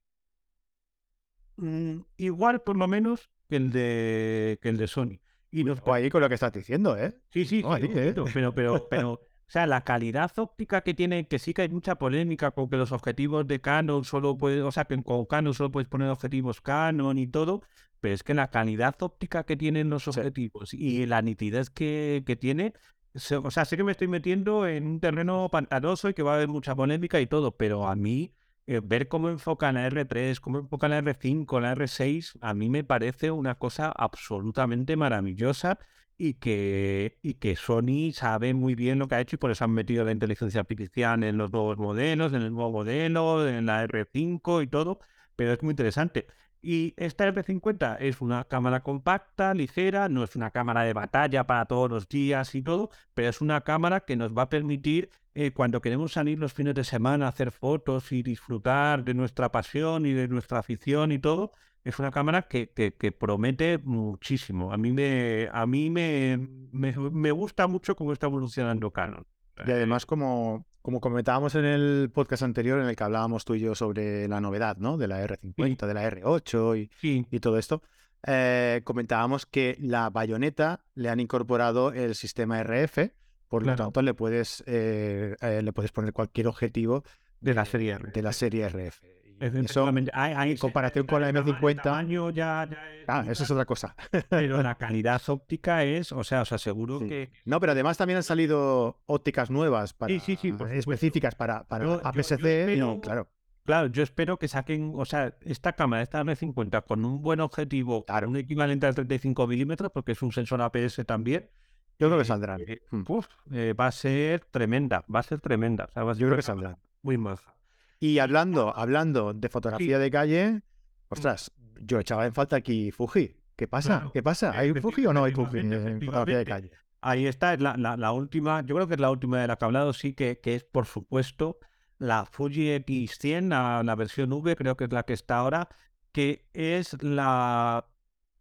mm, 1.55 2.01
igual, 2.17 2.61
por 2.61 2.75
lo 2.75 2.87
menos, 2.89 3.29
que 3.49 3.55
el 3.55 3.71
de, 3.71 4.59
que 4.61 4.69
el 4.69 4.77
de 4.77 4.87
Sony. 4.87 5.19
Y 5.51 5.63
nos... 5.63 5.79
ahí 5.87 6.09
con 6.09 6.21
lo 6.21 6.29
que 6.29 6.35
estás 6.35 6.53
diciendo, 6.53 6.95
¿eh? 6.95 7.15
Sí, 7.31 7.45
sí, 7.45 7.63
¿eh? 7.65 8.13
pero, 8.33 8.53
pero, 8.53 8.87
pero, 8.89 9.13
o 9.13 9.19
sea, 9.51 9.65
la 9.65 9.81
calidad 9.83 10.31
óptica 10.37 10.81
que 10.81 10.93
tiene, 10.93 11.27
que 11.27 11.39
sí 11.39 11.55
que 11.55 11.63
hay 11.63 11.69
mucha 11.69 11.95
polémica 11.95 12.51
con 12.51 12.69
que 12.69 12.77
los 12.77 12.91
objetivos 12.91 13.47
de 13.47 13.59
Canon 13.59 14.03
solo 14.05 14.37
puedes, 14.37 14.61
o 14.61 14.71
sea, 14.71 14.85
que 14.85 15.01
con 15.01 15.25
Canon 15.25 15.55
solo 15.55 15.71
puedes 15.71 15.89
poner 15.89 16.09
objetivos 16.09 16.61
Canon 16.61 17.17
y 17.17 17.25
todo, 17.25 17.63
pero 17.99 18.13
es 18.13 18.21
que 18.21 18.35
la 18.35 18.51
calidad 18.51 18.95
óptica 19.01 19.43
que 19.43 19.57
tienen 19.57 19.89
los 19.89 20.07
objetivos 20.07 20.73
y 20.75 21.05
la 21.07 21.23
nitidez 21.23 21.71
que, 21.71 22.23
que 22.27 22.35
tiene, 22.35 22.73
o 23.15 23.49
sea, 23.49 23.65
sé 23.65 23.75
que 23.75 23.83
me 23.83 23.91
estoy 23.91 24.07
metiendo 24.07 24.67
en 24.67 24.85
un 24.85 24.99
terreno 24.99 25.49
pantanoso 25.51 26.09
y 26.09 26.13
que 26.13 26.21
va 26.21 26.33
a 26.33 26.35
haber 26.35 26.47
mucha 26.47 26.75
polémica 26.75 27.19
y 27.19 27.25
todo, 27.25 27.57
pero 27.57 27.87
a 27.87 27.95
mí 27.95 28.35
eh, 28.69 28.81
ver 28.83 29.07
cómo 29.07 29.29
enfocan 29.29 29.75
la 29.75 29.89
R3, 29.89 30.39
cómo 30.39 30.59
enfocan 30.59 30.91
la 30.91 30.99
R5, 31.01 31.59
la 31.59 31.73
R6, 31.73 32.37
a 32.41 32.53
mí 32.53 32.69
me 32.69 32.83
parece 32.83 33.31
una 33.31 33.55
cosa 33.55 33.91
absolutamente 33.91 34.95
maravillosa 34.95 35.79
y 36.19 36.35
que, 36.35 37.17
y 37.23 37.35
que 37.35 37.55
Sony 37.55 38.11
sabe 38.13 38.53
muy 38.53 38.75
bien 38.75 38.99
lo 38.99 39.07
que 39.07 39.15
ha 39.15 39.21
hecho 39.21 39.37
y 39.37 39.39
por 39.39 39.49
eso 39.49 39.65
han 39.65 39.71
metido 39.71 40.05
la 40.05 40.11
inteligencia 40.11 40.61
artificial 40.61 41.23
en 41.23 41.37
los 41.37 41.51
nuevos 41.51 41.79
modelos, 41.79 42.31
en 42.33 42.43
el 42.43 42.53
nuevo 42.53 42.71
modelo, 42.71 43.47
en 43.47 43.65
la 43.65 43.83
R5 43.87 44.61
y 44.63 44.67
todo, 44.67 44.99
pero 45.35 45.51
es 45.53 45.63
muy 45.63 45.71
interesante. 45.71 46.27
Y 46.61 46.93
esta 46.97 47.25
R50 47.31 47.97
es 48.01 48.19
una 48.19 48.43
cámara 48.43 48.81
compacta, 48.81 49.53
ligera, 49.53 50.09
no 50.09 50.23
es 50.23 50.35
una 50.35 50.51
cámara 50.51 50.83
de 50.83 50.93
batalla 50.93 51.47
para 51.47 51.65
todos 51.65 51.89
los 51.89 52.09
días 52.09 52.53
y 52.53 52.61
todo, 52.61 52.89
pero 53.13 53.29
es 53.29 53.39
una 53.39 53.61
cámara 53.61 54.01
que 54.01 54.17
nos 54.17 54.37
va 54.37 54.43
a 54.43 54.49
permitir, 54.49 55.09
eh, 55.35 55.51
cuando 55.51 55.81
queremos 55.81 56.11
salir 56.11 56.37
los 56.37 56.53
fines 56.53 56.75
de 56.75 56.83
semana 56.83 57.29
hacer 57.29 57.51
fotos 57.51 58.11
y 58.11 58.23
disfrutar 58.23 59.05
de 59.05 59.13
nuestra 59.13 59.51
pasión 59.51 60.05
y 60.05 60.11
de 60.11 60.27
nuestra 60.27 60.59
afición 60.59 61.13
y 61.13 61.19
todo, 61.19 61.53
es 61.85 61.97
una 61.97 62.11
cámara 62.11 62.43
que, 62.43 62.69
que, 62.71 63.11
promete 63.11 63.77
muchísimo. 63.77 64.73
A 64.73 64.77
mí, 64.77 64.91
me, 64.91 65.47
a 65.51 65.65
mí 65.65 65.89
me, 65.89 66.47
me, 66.73 67.31
gusta 67.31 67.67
mucho 67.67 67.95
cómo 67.95 68.11
está 68.11 68.27
evolucionando 68.27 68.91
Canon. 68.91 69.25
Y 69.65 69.71
además, 69.71 70.05
como, 70.05 70.65
como 70.81 71.01
comentábamos 71.01 71.55
en 71.55 71.65
el 71.65 72.09
podcast 72.13 72.43
anterior 72.43 72.79
en 72.79 72.87
el 72.87 72.95
que 72.95 73.03
hablábamos 73.03 73.45
tú 73.45 73.55
y 73.55 73.59
yo 73.59 73.75
sobre 73.75 74.27
la 74.27 74.41
novedad, 74.41 74.77
¿no? 74.77 74.97
De 74.97 75.07
la 75.07 75.25
R50, 75.25 75.85
de 75.85 75.93
la 75.93 76.09
R8 76.09 76.89
y, 77.01 77.25
y 77.29 77.39
todo 77.39 77.57
esto, 77.57 77.81
eh, 78.25 78.81
comentábamos 78.83 79.45
que 79.45 79.77
la 79.79 80.09
bayoneta 80.09 80.83
le 80.93 81.09
han 81.09 81.19
incorporado 81.19 81.93
el 81.93 82.15
sistema 82.15 82.61
RF, 82.61 83.11
por 83.47 83.65
lo 83.65 83.75
tanto 83.75 84.01
le 84.01 84.13
puedes, 84.13 84.63
eh, 84.67 85.35
eh, 85.41 85.61
le 85.63 85.73
puedes 85.73 85.91
poner 85.91 86.13
cualquier 86.13 86.47
objetivo 86.47 87.03
de 87.39 87.53
la 87.53 87.65
serie 87.65 87.97
RF. 87.97 88.13
De 88.13 88.21
la 88.21 88.33
serie 88.33 88.67
RF. 88.67 89.01
Eso, 89.39 89.87
en 89.87 90.57
comparación 90.57 91.05
con 91.05 91.21
la 91.21 91.31
M50. 91.31 92.33
ya, 92.33 92.69
ah, 93.07 93.25
eso 93.29 93.43
es 93.43 93.51
otra 93.51 93.65
cosa. 93.65 93.95
Pero 94.29 94.61
la 94.61 94.75
calidad 94.75 95.21
óptica 95.27 95.83
es, 95.83 96.11
o 96.11 96.23
sea, 96.23 96.41
os 96.41 96.51
aseguro 96.51 96.99
que. 96.99 97.31
No, 97.45 97.59
pero 97.59 97.71
además 97.71 97.97
también 97.97 98.17
han 98.17 98.23
salido 98.23 99.01
ópticas 99.05 99.49
nuevas 99.49 99.93
para, 99.93 100.13
específicas 100.13 101.35
para, 101.35 101.63
para 101.63 101.95
APS-C. 101.95 102.79
claro. 103.01 103.27
Claro, 103.65 103.85
yo 103.85 104.01
espero 104.01 104.39
que 104.39 104.47
saquen, 104.47 104.93
o 104.95 105.05
sea, 105.05 105.37
esta 105.41 105.73
cámara, 105.73 106.01
esta 106.01 106.23
M50, 106.23 106.85
con 106.87 107.05
un 107.05 107.21
buen 107.21 107.39
objetivo, 107.39 108.03
claro. 108.03 108.27
un 108.27 108.37
equivalente 108.37 108.87
al 108.87 108.95
35 108.95 109.45
milímetros, 109.45 109.91
porque 109.91 110.13
es 110.13 110.21
un 110.23 110.31
sensor 110.31 110.59
APS 110.63 111.05
también. 111.05 111.51
Yo 111.99 112.07
creo 112.07 112.17
que 112.17 112.23
eh, 112.23 112.25
saldrán. 112.25 112.61
Eh, 112.61 112.81
hmm. 112.89 113.03
eh, 113.51 113.73
va 113.79 113.85
a 113.85 113.91
ser 113.91 114.45
tremenda, 114.45 115.05
va 115.13 115.19
a 115.19 115.23
ser 115.23 115.39
tremenda. 115.39 115.87
yo 115.95 116.15
creo 116.15 116.35
que 116.35 116.41
saldrán. 116.41 116.77
Muy 117.03 117.19
maja. 117.19 117.53
Y 117.99 118.19
hablando, 118.19 118.75
hablando 118.75 119.33
de 119.33 119.49
fotografía 119.49 119.99
de 119.99 120.09
calle, 120.09 120.51
mm. 120.51 120.61
ostras, 121.09 121.51
yo 121.81 121.99
echaba 121.99 122.25
en 122.25 122.33
falta 122.33 122.55
aquí 122.55 122.91
Fuji. 122.91 123.35
¿Qué 123.55 123.67
pasa? 123.67 124.09
¿Qué 124.13 124.23
pasa? 124.23 124.51
¿Hay 124.57 124.73
Fuji 124.73 125.05
o 125.05 125.13
no 125.13 125.25
hay 125.25 125.33
Fuji 125.33 125.59
en 125.59 125.99
fotografía 125.99 126.37
de 126.37 126.45
calle? 126.45 126.71
Ahí 127.01 127.27
está, 127.27 127.53
es 127.53 127.61
la, 127.61 127.75
la, 127.77 128.11
última, 128.11 128.61
yo 128.61 128.75
creo 128.75 128.87
que 128.87 128.95
es 128.95 128.99
la 128.99 129.09
última 129.09 129.39
de 129.39 129.47
la 129.47 129.57
que 129.57 129.65
he 129.65 129.67
hablado, 129.67 129.93
sí, 129.93 130.13
que, 130.13 130.39
que 130.39 130.55
es 130.55 130.63
por 130.63 130.85
supuesto 130.85 131.59
la 131.97 132.25
Fuji 132.25 132.69
X100, 132.69 133.49
la, 133.49 133.83
la, 133.83 133.95
versión 133.95 134.31
V, 134.31 134.55
creo 134.55 134.75
que 134.75 134.85
es 134.85 134.91
la 134.91 135.03
que 135.03 135.13
está 135.13 135.37
ahora, 135.37 135.69
que 136.11 136.47
es 136.53 137.01
la... 137.03 137.85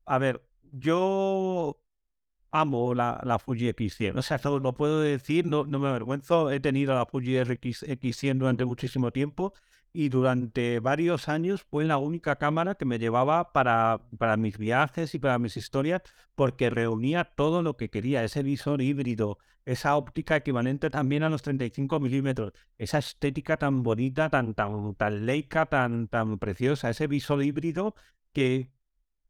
A 0.06 0.18
ver, 0.18 0.44
yo 0.72 1.80
amo 2.50 2.94
la, 2.94 3.38
Fuji 3.44 3.68
X100. 3.68 4.18
O 4.18 4.22
sea, 4.22 4.40
no 4.44 4.58
lo 4.58 4.74
puedo 4.74 5.00
decir, 5.00 5.46
no, 5.46 5.64
no 5.64 5.78
me 5.78 5.88
avergüenzo. 5.88 6.50
He 6.50 6.60
tenido 6.60 6.94
la 6.94 7.06
Fuji 7.06 7.42
RX, 7.42 7.84
X100 7.84 8.38
durante 8.38 8.64
muchísimo 8.64 9.10
tiempo 9.10 9.52
y 9.92 10.10
durante 10.10 10.80
varios 10.80 11.28
años 11.28 11.62
fue 11.62 11.84
la 11.84 11.98
única 11.98 12.36
cámara 12.36 12.74
que 12.74 12.84
me 12.84 12.98
llevaba 12.98 13.52
para, 13.52 14.00
para 14.18 14.36
mis 14.36 14.58
viajes 14.58 15.14
y 15.14 15.18
para 15.18 15.38
mis 15.38 15.56
historias 15.56 16.02
porque 16.34 16.70
reunía 16.70 17.24
todo 17.24 17.62
lo 17.62 17.76
que 17.76 17.90
quería, 17.90 18.22
ese 18.24 18.42
visor 18.42 18.82
híbrido, 18.82 19.38
esa 19.64 19.96
óptica 19.96 20.36
equivalente 20.36 20.90
también 20.90 21.22
a 21.22 21.28
los 21.28 21.42
35 21.42 22.00
milímetros, 22.00 22.52
esa 22.78 22.98
estética 22.98 23.56
tan 23.56 23.82
bonita, 23.82 24.30
tan, 24.30 24.54
tan, 24.54 24.94
tan 24.94 25.26
leica, 25.26 25.66
tan, 25.66 26.08
tan 26.08 26.38
preciosa, 26.38 26.90
ese 26.90 27.06
visor 27.06 27.42
híbrido 27.42 27.94
que, 28.32 28.70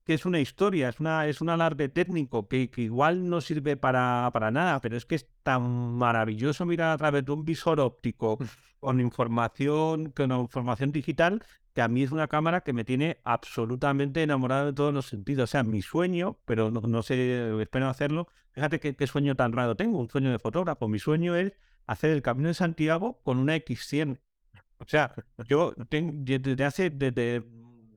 que 0.09 0.15
es 0.15 0.25
una 0.25 0.41
historia, 0.41 0.89
es, 0.89 1.01
una, 1.01 1.27
es 1.27 1.43
un 1.43 1.51
alarde 1.51 1.91
técnico 1.91 2.49
que, 2.49 2.71
igual 2.77 3.29
no 3.29 3.43
sirve 3.43 3.77
para, 3.77 4.31
para, 4.33 4.51
nada, 4.51 4.81
pero 4.81 4.97
es 4.97 5.05
que 5.05 5.17
es 5.17 5.29
tan 5.43 5.99
maravilloso 5.99 6.65
mirar 6.65 6.93
a 6.93 6.97
través 6.97 7.27
de 7.27 7.33
un 7.33 7.45
visor 7.45 7.79
óptico 7.79 8.39
con 8.81 9.01
información, 9.03 10.11
con 10.13 10.33
información 10.33 10.93
digital, 10.93 11.45
que 11.75 11.83
a 11.83 11.89
mí 11.89 12.05
es 12.05 12.11
una 12.11 12.27
cámara 12.27 12.63
que 12.63 12.73
me 12.73 12.87
tiene 12.87 13.21
absolutamente 13.23 14.23
enamorado 14.23 14.69
de 14.69 14.73
todos 14.73 14.95
los 14.95 15.05
sentidos. 15.05 15.45
O 15.45 15.53
sea, 15.53 15.63
mi 15.63 15.83
sueño, 15.83 16.39
pero 16.47 16.71
no, 16.71 17.03
sé, 17.03 17.61
espero 17.61 17.91
hacerlo. 17.91 18.29
Fíjate 18.53 18.81
qué, 18.81 19.07
sueño 19.07 19.37
tan 19.37 19.53
raro 19.53 19.77
tengo, 19.77 19.99
un 19.99 20.09
sueño 20.09 20.31
de 20.31 20.39
fotógrafo. 20.39 20.89
Mi 20.89 20.99
sueño 20.99 21.37
es 21.37 21.53
hacer 21.87 22.13
el 22.13 22.23
Camino 22.23 22.49
de 22.49 22.55
Santiago 22.55 23.21
con 23.25 23.37
una 23.37 23.57
X100. 23.57 24.19
O 24.79 24.87
sea, 24.87 25.15
yo 25.47 25.75
tengo, 25.91 26.13
desde 26.17 26.65
hace, 26.65 26.89
desde 26.89 27.45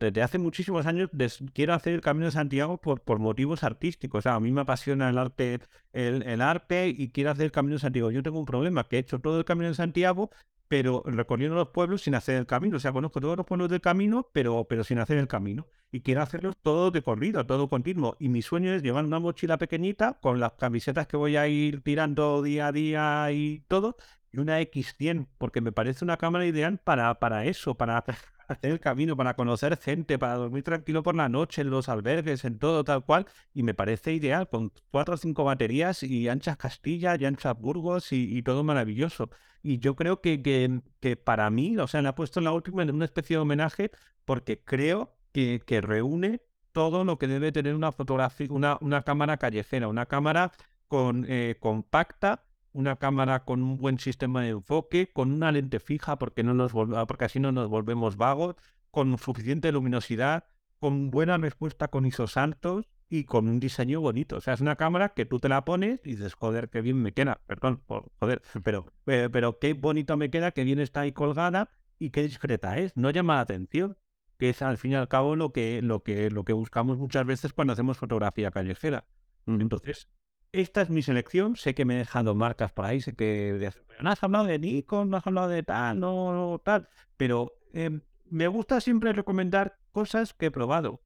desde 0.02 0.24
hace 0.24 0.40
muchísimos 0.40 0.88
años 0.88 1.10
quiero 1.54 1.74
hacer 1.74 1.94
el 1.94 2.02
Camino 2.02 2.26
de 2.26 2.32
Santiago 2.32 2.78
por, 2.78 3.02
por 3.02 3.20
motivos 3.20 3.64
artísticos. 3.64 4.20
O 4.20 4.22
sea, 4.24 4.36
a 4.36 4.40
mí 4.40 4.52
me 4.52 4.62
apasiona 4.62 5.10
el 5.10 5.18
arte, 5.18 5.60
el, 5.94 6.42
arte 6.42 6.88
y 6.90 7.10
quiero 7.10 7.30
hacer 7.30 7.46
el 7.46 7.52
Camino 7.52 7.76
de 7.76 7.82
Santiago. 7.82 8.10
Yo 8.12 8.24
tengo 8.24 8.40
un 8.40 8.46
problema, 8.46 8.88
que 8.88 8.98
he 8.98 9.00
hecho 9.00 9.20
todo 9.20 9.38
el 9.38 9.46
Camino 9.46 9.70
de 9.70 9.76
Santiago, 9.76 10.32
pero 10.68 11.04
recorriendo 11.06 11.56
los 11.56 11.70
pueblos 11.70 12.02
sin 12.02 12.16
hacer 12.16 12.38
el 12.38 12.46
camino. 12.48 12.78
O 12.78 12.80
sea, 12.80 12.94
conozco 12.94 13.20
todos 13.20 13.38
los 13.38 13.46
pueblos 13.46 13.70
del 13.70 13.82
camino, 13.82 14.30
pero, 14.32 14.66
pero 14.70 14.84
sin 14.84 15.00
hacer 15.00 15.18
el 15.18 15.28
camino. 15.28 15.68
Y 15.92 16.00
quiero 16.00 16.22
hacerlos 16.22 16.56
todo 16.62 16.92
de 16.92 17.02
corrido, 17.02 17.46
todo 17.46 17.70
continuo. 17.70 18.16
Y 18.20 18.30
mi 18.30 18.42
sueño 18.42 18.74
es 18.74 18.82
llevar 18.82 19.04
una 19.04 19.20
mochila 19.20 19.58
pequeñita 19.58 20.18
con 20.22 20.40
las 20.40 20.54
camisetas 20.54 21.08
que 21.08 21.18
voy 21.18 21.36
a 21.36 21.48
ir 21.50 21.82
tirando 21.82 22.42
día 22.42 22.68
a 22.68 22.72
día 22.72 23.32
y 23.34 23.66
todo, 23.68 23.98
y 24.32 24.40
una 24.40 24.62
X100, 24.62 25.28
porque 25.38 25.62
me 25.62 25.72
parece 25.72 26.06
una 26.06 26.18
cámara 26.18 26.46
ideal 26.46 26.78
para, 26.78 27.20
para 27.20 27.46
eso, 27.46 27.76
para 27.76 28.04
hacer 28.48 28.72
el 28.72 28.80
camino, 28.80 29.16
para 29.16 29.36
conocer 29.36 29.78
gente, 29.78 30.20
para 30.20 30.36
dormir 30.36 30.64
tranquilo 30.64 31.04
por 31.04 31.16
la 31.16 31.30
noche 31.30 31.62
en 31.62 31.70
los 31.70 31.90
albergues, 31.90 32.46
en 32.46 32.60
todo 32.60 32.84
tal 32.84 33.04
cual, 33.06 33.26
y 33.54 33.64
me 33.64 33.74
parece 33.74 34.14
ideal, 34.14 34.48
con 34.50 34.72
cuatro 34.92 35.16
o 35.16 35.18
cinco 35.18 35.44
baterías 35.44 36.04
y 36.04 36.30
anchas 36.30 36.58
Castilla 36.58 37.16
y 37.20 37.26
anchas 37.26 37.58
Burgos 37.60 38.12
y, 38.12 38.42
todo 38.44 38.64
maravilloso. 38.64 39.30
Y 39.62 39.80
yo 39.80 39.96
creo 39.96 40.22
que, 40.22 40.42
que, 40.42 40.82
que, 41.00 41.16
para 41.16 41.50
mí, 41.50 41.78
o 41.78 41.88
sea, 41.88 42.02
le 42.02 42.10
ha 42.10 42.16
puesto 42.16 42.40
en 42.40 42.46
la 42.46 42.52
última 42.54 42.84
en 42.84 42.94
una 42.94 43.06
especie 43.06 43.36
de 43.36 43.42
homenaje, 43.42 43.92
porque 44.26 44.64
creo 44.64 45.16
que, 45.32 45.62
que 45.66 45.82
reúne 45.82 46.42
todo 46.72 47.04
lo 47.04 47.18
que 47.18 47.28
debe 47.28 47.52
tener 47.52 47.76
una 47.76 47.92
fotografía, 47.92 48.48
una, 48.50 48.78
una 48.82 49.04
cámara 49.04 49.38
callejera, 49.38 49.88
una 49.88 50.06
cámara 50.06 50.52
con, 50.88 51.26
eh, 51.28 51.58
compacta, 51.60 52.44
una 52.74 52.96
cámara 52.98 53.44
con 53.44 53.62
un 53.64 53.78
buen 53.78 54.00
sistema 54.00 54.42
de 54.42 54.50
enfoque, 54.50 55.12
con 55.12 55.32
una 55.32 55.52
lente 55.52 55.80
fija 55.80 56.18
porque, 56.18 56.44
no 56.44 56.54
nos 56.54 56.72
porque 56.74 57.26
así 57.26 57.40
no 57.40 57.52
nos 57.52 57.68
volvemos 57.70 58.18
vagos, 58.18 58.56
con 58.92 59.18
suficiente 59.18 59.72
luminosidad, 59.72 60.46
con 60.80 61.12
buena 61.12 61.38
respuesta 61.38 61.90
con 61.90 62.06
ISO 62.06 62.26
altos 62.36 62.90
y 63.10 63.26
con 63.26 63.48
un 63.48 63.60
diseño 63.60 64.02
bonito. 64.02 64.38
O 64.38 64.42
sea, 64.42 64.54
es 64.54 64.62
una 64.62 64.76
cámara 64.76 65.10
que 65.10 65.26
tú 65.26 65.40
te 65.40 65.50
la 65.50 65.66
pones 65.66 66.00
y 66.06 66.12
dices, 66.12 66.34
joder, 66.34 66.70
qué 66.70 66.82
bien 66.82 67.02
me 67.02 67.12
queda. 67.12 67.42
Perdón, 67.46 67.84
joder, 68.20 68.42
pero, 68.64 68.86
eh, 69.08 69.30
pero 69.32 69.60
qué 69.60 69.74
bonito 69.74 70.18
me 70.18 70.30
queda, 70.30 70.52
qué 70.52 70.64
bien 70.64 70.80
está 70.80 71.02
ahí 71.02 71.12
colgada 71.12 71.70
y 72.00 72.10
qué 72.10 72.24
discreta 72.24 72.78
es. 72.78 72.96
No 72.96 73.10
llama 73.12 73.36
la 73.36 73.42
atención 73.42 73.98
que 74.42 74.50
es 74.50 74.64
al 74.64 74.80
fin 74.80 74.94
y 74.94 74.96
al 74.96 75.08
cabo 75.08 75.36
lo 75.36 75.52
que, 75.52 75.84
lo 75.84 76.02
que, 76.02 76.32
lo 76.32 76.44
que 76.44 76.54
buscamos 76.54 76.98
muchas 76.98 77.28
veces 77.28 77.54
cuando 77.54 77.74
hacemos 77.74 78.00
fotografía 78.00 78.50
callejera. 78.50 79.06
Entonces, 79.46 80.10
esta 80.52 80.82
es 80.82 80.90
mi 80.90 81.02
selección. 81.02 81.56
Sé 81.56 81.74
que 81.74 81.86
me 81.86 81.96
he 81.96 81.98
dejado 81.98 82.36
marcas 82.36 82.72
por 82.72 82.86
ahí, 82.86 83.02
sé 83.02 83.16
que 83.16 83.72
no 84.02 84.10
has 84.10 84.24
hablado 84.24 84.46
de 84.46 84.60
Nikon, 84.60 85.10
no 85.10 85.18
has 85.18 85.28
hablado 85.28 85.50
de 85.50 85.64
tal, 85.64 86.00
no, 86.00 86.62
tal, 86.64 86.90
pero 87.18 87.54
em, 87.74 88.02
me 88.26 88.48
gusta 88.48 88.82
siempre 88.82 89.14
recomendar 89.14 89.78
cosas 89.92 90.34
que 90.34 90.48
he 90.48 90.52
probado. 90.52 91.02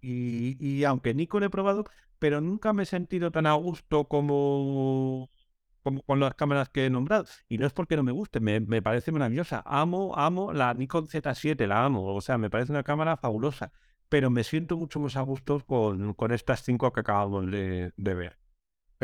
Y, 0.00 0.56
y, 0.58 0.84
aunque 0.84 1.14
Nikon 1.14 1.44
he 1.44 1.50
probado, 1.50 1.84
pero 2.18 2.40
nunca 2.40 2.72
me 2.72 2.82
he 2.82 2.86
sentido 2.86 3.30
tan 3.30 3.46
a 3.46 3.54
gusto 3.54 4.04
como 4.08 5.30
como 5.84 6.02
con 6.02 6.18
las 6.18 6.34
cámaras 6.34 6.70
que 6.70 6.86
he 6.86 6.90
nombrado. 6.90 7.26
Y 7.48 7.58
no 7.58 7.66
es 7.66 7.72
porque 7.72 7.96
no 7.96 8.02
me 8.02 8.10
guste, 8.10 8.40
me, 8.40 8.82
parece 8.82 9.12
maravillosa. 9.12 9.62
Amo, 9.66 10.14
amo 10.16 10.52
la 10.52 10.72
Nikon 10.74 11.06
Z7, 11.06 11.66
la 11.66 11.84
amo. 11.84 12.14
O 12.14 12.20
sea, 12.22 12.38
me 12.38 12.50
parece 12.50 12.72
una 12.72 12.82
cámara 12.82 13.16
fabulosa. 13.18 13.70
Pero 14.08 14.30
me 14.30 14.44
siento 14.44 14.76
mucho 14.76 14.98
más 14.98 15.16
a 15.16 15.20
gusto 15.20 15.60
con, 15.60 16.14
con 16.14 16.32
estas 16.32 16.62
cinco 16.62 16.90
que 16.92 17.00
acabamos 17.00 17.50
de, 17.50 17.92
ver. 17.96 18.38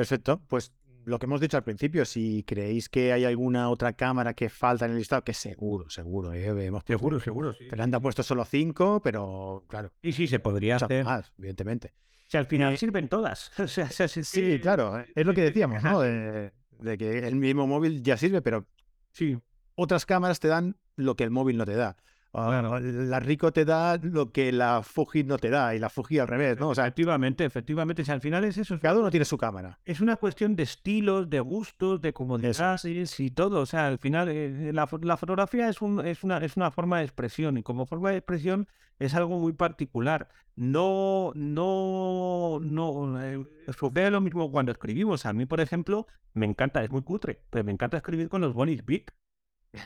Perfecto. 0.01 0.41
Pues 0.49 0.73
lo 1.05 1.19
que 1.19 1.27
hemos 1.27 1.41
dicho 1.41 1.57
al 1.57 1.63
principio, 1.63 2.05
si 2.05 2.43
creéis 2.45 2.89
que 2.89 3.13
hay 3.13 3.25
alguna 3.25 3.69
otra 3.69 3.93
cámara 3.93 4.33
que 4.33 4.49
falta 4.49 4.87
en 4.87 4.93
el 4.93 4.99
listado, 4.99 5.23
que 5.23 5.35
seguro, 5.35 5.91
seguro, 5.91 6.33
¿eh? 6.33 6.47
hemos 6.65 6.85
seguro, 6.87 7.21
seguro, 7.21 7.53
sí. 7.53 7.67
Fernanda 7.69 7.99
ha 7.99 8.01
puesto 8.01 8.23
solo 8.23 8.45
cinco, 8.45 9.01
pero 9.03 9.65
claro. 9.69 9.93
Y 10.03 10.13
sí, 10.13 10.27
se 10.27 10.39
podría 10.39 10.77
hacer 10.77 11.05
más, 11.05 11.33
evidentemente. 11.39 11.93
Si 12.27 12.37
al 12.37 12.47
final 12.47 12.75
eh, 12.75 12.77
sirven 12.77 13.09
todas. 13.09 13.51
o 13.59 13.67
sea, 13.67 13.89
sí, 13.91 14.59
claro, 14.61 15.05
es 15.15 15.27
lo 15.27 15.35
que 15.35 15.43
decíamos, 15.43 15.83
¿no? 15.83 16.01
de 16.01 16.97
que 16.97 17.19
el 17.19 17.37
mismo 17.37 17.67
móvil 17.67 18.03
ya 18.03 18.17
sirve, 18.17 18.41
pero 18.41 18.67
sí, 19.13 19.39
otras 19.75 20.07
cámaras 20.07 20.41
te 20.41 20.49
dan 20.49 20.79
lo 20.97 21.15
que 21.15 21.25
el 21.25 21.31
móvil 21.31 21.59
no 21.59 21.67
te 21.67 21.75
da. 21.75 21.97
La 22.33 23.19
Rico 23.19 23.53
te 23.53 23.65
da 23.65 23.97
lo 23.97 24.31
que 24.31 24.53
la 24.53 24.83
Fuji 24.83 25.25
no 25.25 25.37
te 25.37 25.51
da 25.51 25.75
y 25.75 25.81
la 25.81 25.91
Fuji 25.91 26.21
al 26.21 26.29
revés, 26.29 26.61
¿no? 26.61 26.69
O 26.69 26.75
sea, 26.77 26.85
efectivamente, 26.85 27.45
efectivamente, 27.45 28.05
si 28.05 28.13
al 28.13 28.21
final 28.21 28.45
es 28.45 28.57
eso. 28.57 28.79
Cada 28.81 29.01
uno 29.01 29.11
tiene 29.11 29.25
su 29.25 29.37
cámara. 29.37 29.81
Es 29.85 30.01
una 30.01 30.15
cuestión 30.15 30.55
de 30.55 30.63
estilos, 30.63 31.29
de 31.29 31.41
gustos, 31.41 32.01
de 32.01 32.13
comodidades 32.13 33.19
y 33.19 33.31
todo. 33.31 33.61
O 33.61 33.67
sea, 33.67 33.89
al 33.89 33.99
final 33.99 34.29
eh, 34.29 34.73
la, 34.73 34.87
fotografía 34.87 35.69
es, 35.69 35.83
un, 35.83 36.07
es, 36.07 36.23
una, 36.23 36.39
es 36.39 36.57
una 36.57 36.71
forma 36.71 36.99
de 36.99 37.05
expresión 37.05 37.59
y 37.59 37.65
como 37.65 37.85
forma 37.85 38.11
de 38.11 38.19
expresión 38.19 38.69
es 39.01 39.15
algo 39.15 39.39
muy 39.41 39.53
particular. 39.53 40.29
No, 40.55 41.33
no, 41.35 42.61
no. 42.61 43.23
Eh, 43.23 43.45
sucede 43.77 44.11
lo 44.11 44.21
mismo 44.21 44.53
cuando 44.53 44.71
escribimos. 44.71 45.27
A 45.27 45.33
mí, 45.33 45.47
por 45.47 45.61
ejemplo, 45.61 46.07
me 46.35 46.47
encanta, 46.47 46.85
es 46.85 46.91
muy 46.91 47.03
cutre, 47.03 47.43
pero 47.51 47.65
me 47.65 47.73
encanta 47.73 47.97
escribir 47.97 48.29
con 48.29 48.41
los 48.41 48.55
bonis 48.55 48.85
big. 48.85 49.11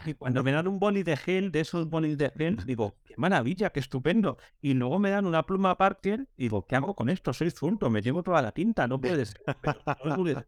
Y 0.07 0.15
cuando 0.15 0.43
me 0.43 0.53
dan 0.53 0.67
un 0.67 0.79
boli 0.79 1.03
de 1.03 1.17
gel, 1.17 1.53
de 1.53 1.61
esos 1.61 1.89
bolis 1.89 2.17
de 2.17 2.31
gel, 2.31 2.57
digo, 2.65 2.95
qué 3.05 3.15
maravilla, 3.17 3.71
qué 3.71 3.81
estupendo. 3.81 4.39
Y 4.61 4.75
luego 4.75 4.99
me 4.99 5.11
dan 5.11 5.27
una 5.27 5.45
pluma 5.45 5.77
Parker, 5.77 6.27
y 6.37 6.45
digo, 6.45 6.67
¿qué 6.67 6.77
hago 6.77 6.95
con 6.95 7.11
esto? 7.11 7.33
Soy 7.33 7.51
zurdo, 7.51 7.91
me 7.91 8.01
llevo 8.01 8.23
toda 8.23 8.41
la 8.43 8.53
tinta, 8.53 8.87
no 8.87 9.01
puedes. 9.01 9.35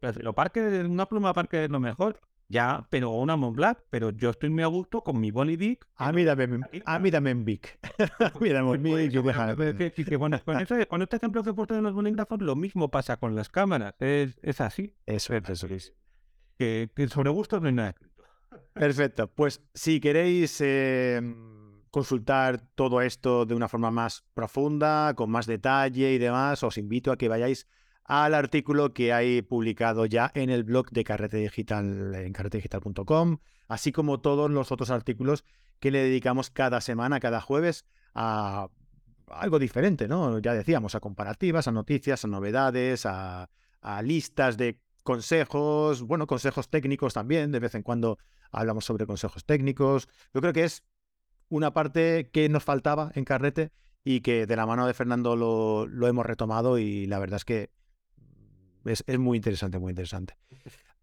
Pero, 0.00 0.32
Parker, 0.32 0.86
una 0.86 1.06
pluma 1.06 1.34
Parker 1.34 1.64
es 1.64 1.70
lo 1.70 1.80
mejor. 1.80 2.20
Ya, 2.48 2.86
pero 2.90 3.10
una 3.10 3.34
Montblanc, 3.34 3.78
pero 3.90 4.10
yo 4.10 4.30
estoy 4.30 4.50
muy 4.50 4.62
a 4.62 4.68
gusto 4.68 5.02
con 5.02 5.18
mi 5.18 5.32
Bonnie 5.32 5.56
Big. 5.56 5.80
A 5.96 6.12
mí 6.12 6.22
dame, 6.22 6.60
a 6.84 6.98
mí 7.00 7.10
en 7.12 7.44
Big. 7.44 7.62
Mira, 8.40 8.62
pues, 8.64 8.80
con, 10.86 11.02
este 11.02 11.16
ejemplo 11.16 11.42
que 11.42 11.50
he 11.50 11.54
puesto 11.54 11.76
en 11.76 11.82
los 11.82 11.92
bolígrafos, 11.92 12.40
lo 12.40 12.54
mismo 12.54 12.88
pasa 12.88 13.16
con 13.16 13.34
las 13.34 13.48
cámaras. 13.48 13.96
Es, 13.98 14.38
es 14.42 14.60
así. 14.60 14.94
Eso 15.06 15.34
es, 15.34 15.48
eso 15.48 15.66
es. 15.66 15.92
Que, 16.56 16.88
que 16.94 17.08
sobre 17.08 17.30
gustos 17.30 17.60
no 17.60 17.66
hay 17.66 17.74
nada 17.74 17.96
Perfecto. 18.72 19.28
Pues 19.28 19.62
si 19.74 20.00
queréis 20.00 20.60
em, 20.60 21.82
consultar 21.90 22.60
todo 22.74 23.00
esto 23.00 23.46
de 23.46 23.54
una 23.54 23.68
forma 23.68 23.90
más 23.90 24.24
profunda, 24.34 25.14
con 25.14 25.30
más 25.30 25.46
detalle 25.46 26.12
y 26.12 26.18
demás, 26.18 26.62
os 26.62 26.78
invito 26.78 27.12
a 27.12 27.16
que 27.16 27.28
vayáis 27.28 27.66
al 28.04 28.34
artículo 28.34 28.92
que 28.92 29.12
hay 29.12 29.42
publicado 29.42 30.06
ya 30.06 30.30
en 30.34 30.50
el 30.50 30.62
blog 30.62 30.90
de 30.90 31.04
Carrete 31.04 31.38
Digital 31.38 32.14
en 32.14 32.32
carretedigital.com, 32.32 33.38
así 33.68 33.92
como 33.92 34.20
todos 34.20 34.50
los 34.50 34.70
otros 34.70 34.90
artículos 34.90 35.44
que 35.80 35.90
le 35.90 35.98
dedicamos 36.04 36.50
cada 36.50 36.80
semana, 36.80 37.18
cada 37.18 37.40
jueves, 37.40 37.84
a 38.14 38.68
algo 39.28 39.58
diferente, 39.58 40.06
¿no? 40.06 40.38
Ya 40.38 40.54
decíamos, 40.54 40.94
a 40.94 41.00
comparativas, 41.00 41.66
a 41.66 41.72
noticias, 41.72 42.24
a 42.24 42.28
novedades, 42.28 43.06
a, 43.06 43.50
a 43.80 44.02
listas 44.02 44.56
de 44.56 44.80
consejos, 45.06 46.02
bueno, 46.02 46.26
consejos 46.26 46.68
técnicos 46.68 47.14
también, 47.14 47.50
de 47.52 47.60
vez 47.60 47.74
en 47.74 47.82
cuando 47.82 48.18
hablamos 48.50 48.84
sobre 48.84 49.06
consejos 49.06 49.46
técnicos. 49.46 50.08
Yo 50.34 50.42
creo 50.42 50.52
que 50.52 50.64
es 50.64 50.84
una 51.48 51.72
parte 51.72 52.28
que 52.30 52.50
nos 52.50 52.64
faltaba 52.64 53.10
en 53.14 53.24
Carrete 53.24 53.72
y 54.04 54.20
que 54.20 54.46
de 54.46 54.56
la 54.56 54.66
mano 54.66 54.86
de 54.86 54.92
Fernando 54.92 55.34
lo, 55.36 56.06
hemos 56.06 56.26
retomado 56.26 56.76
y 56.78 57.06
la 57.06 57.18
verdad 57.18 57.36
es 57.36 57.46
que 57.46 57.70
es, 58.84 59.18
muy 59.18 59.38
interesante, 59.38 59.78
muy 59.78 59.90
interesante. 59.90 60.36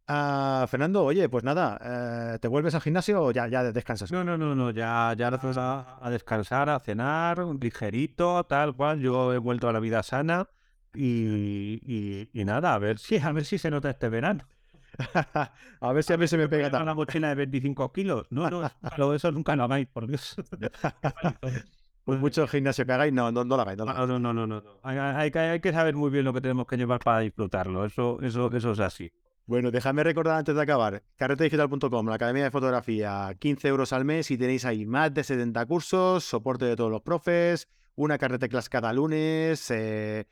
Ah, 0.08 0.66
Fernando, 0.70 1.04
oye, 1.04 1.28
pues 1.30 1.46
nada, 1.46 1.80
eh, 1.82 2.40
¿te 2.40 2.50
vuelves 2.50 2.76
al 2.76 2.82
gimnasio 2.82 3.24
o 3.24 3.32
ya, 3.32 3.48
ya 3.48 3.64
descansas? 3.64 4.12
No, 4.12 4.24
no, 4.24 4.38
no, 4.38 4.54
no, 4.54 4.70
ya, 4.72 5.16
ya 5.18 5.30
a, 5.30 6.00
a 6.06 6.10
descansar, 6.10 6.70
a 6.70 6.80
cenar, 6.80 7.40
ligerito, 7.40 8.44
tal 8.44 8.76
cual. 8.76 9.00
Yo 9.00 9.34
he 9.34 9.38
vuelto 9.38 9.70
a 9.70 9.74
la 9.74 9.80
vida 9.80 10.04
sana 10.04 10.50
y, 10.96 12.30
y, 12.34 12.46
nada, 12.46 12.74
a 12.74 12.80
ver 12.80 13.00
si, 13.00 13.18
a 13.18 13.32
ver 13.32 13.46
si 13.46 13.58
se 13.58 13.72
nota 13.72 13.90
este 13.90 14.10
verano. 14.10 14.46
a 15.82 15.94
ver 15.94 16.04
si 16.04 16.14
a 16.14 16.18
mí 16.18 16.28
se 16.28 16.38
me 16.38 16.48
pega 16.48 16.70
tan... 16.70 16.84
Una 16.84 16.94
mochila 16.94 17.30
de 17.30 17.36
25 17.36 17.92
kilos. 17.92 18.28
No, 18.30 18.50
no, 18.50 18.70
pero 18.90 19.14
eso 19.16 19.32
nunca 19.32 19.56
lo 19.56 19.64
hagáis, 19.64 19.88
por 19.88 20.08
Dios. 20.08 20.36
pues 22.06 22.20
mucho 22.20 22.48
gimnasio 22.48 22.86
que 22.86 22.92
hagáis, 22.92 23.14
no, 23.14 23.32
no, 23.32 23.44
no 23.44 23.56
lo 23.56 23.62
hagáis. 23.62 23.78
No, 23.78 23.86
no, 23.86 24.20
no, 24.20 24.34
no, 24.34 24.46
no. 24.46 24.64
Hay, 24.84 24.98
hay, 24.98 25.32
hay, 25.36 25.60
que 25.60 25.72
saber 25.72 25.96
muy 25.96 26.12
bien 26.12 26.26
lo 26.26 26.34
que 26.34 26.42
tenemos 26.42 26.68
que 26.68 26.78
llevar 26.78 27.00
para 27.00 27.20
disfrutarlo. 27.20 27.86
Eso, 27.86 28.20
eso, 28.22 28.52
eso 28.52 28.72
es 28.72 28.80
así. 28.80 29.12
Bueno, 29.46 29.72
déjame 29.72 30.04
recordar 30.06 30.38
antes 30.38 30.56
de 30.56 30.62
acabar, 30.62 31.04
carretedigital.com, 31.18 32.08
la 32.08 32.16
Academia 32.16 32.46
de 32.46 32.52
Fotografía, 32.52 33.36
15 33.38 33.68
euros 33.68 33.92
al 33.92 34.06
mes 34.06 34.32
y 34.32 34.38
tenéis 34.38 34.64
ahí 34.64 34.86
más 34.86 35.14
de 35.14 35.22
70 35.22 35.66
cursos, 35.66 36.24
soporte 36.24 36.64
de 36.64 36.78
todos 36.78 36.90
los 36.90 37.02
profes, 37.02 37.68
una 37.96 38.18
carrete 38.18 38.48
clase 38.48 38.70
cada 38.70 38.94
lunes, 38.94 39.70
eh, 39.70 40.28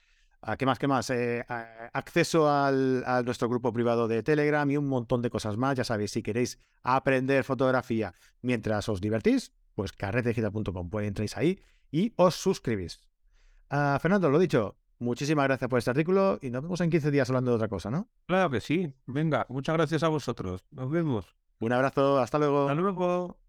¿Qué 0.57 0.65
más? 0.65 0.79
¿Qué 0.79 0.87
más? 0.87 1.09
Eh, 1.11 1.45
acceso 1.93 2.49
al, 2.49 3.03
a 3.05 3.21
nuestro 3.21 3.47
grupo 3.47 3.71
privado 3.71 4.07
de 4.07 4.23
Telegram 4.23 4.69
y 4.69 4.77
un 4.77 4.87
montón 4.87 5.21
de 5.21 5.29
cosas 5.29 5.55
más. 5.55 5.75
Ya 5.75 5.83
sabéis, 5.83 6.11
si 6.11 6.23
queréis 6.23 6.59
aprender 6.83 7.43
fotografía 7.43 8.13
mientras 8.41 8.89
os 8.89 9.01
divertís, 9.01 9.53
pues 9.75 9.91
carretedigital.com. 9.91 10.89
Pues 10.89 11.07
entréis 11.07 11.37
ahí 11.37 11.59
y 11.91 12.13
os 12.15 12.35
suscribís. 12.35 13.01
Ah, 13.69 13.99
Fernando, 14.01 14.29
lo 14.29 14.39
dicho, 14.39 14.77
muchísimas 14.97 15.45
gracias 15.45 15.69
por 15.69 15.77
este 15.77 15.91
artículo 15.91 16.39
y 16.41 16.49
nos 16.49 16.63
vemos 16.63 16.81
en 16.81 16.89
15 16.89 17.11
días 17.11 17.29
hablando 17.29 17.51
de 17.51 17.55
otra 17.55 17.67
cosa, 17.67 17.91
¿no? 17.91 18.09
Claro 18.25 18.49
que 18.49 18.61
sí. 18.61 18.93
Venga, 19.05 19.45
muchas 19.47 19.75
gracias 19.75 20.01
a 20.01 20.07
vosotros. 20.07 20.65
Nos 20.71 20.89
vemos. 20.89 21.35
Un 21.59 21.71
abrazo, 21.71 22.17
hasta 22.17 22.39
luego. 22.39 22.67
Hasta 22.67 22.81
luego. 22.81 23.40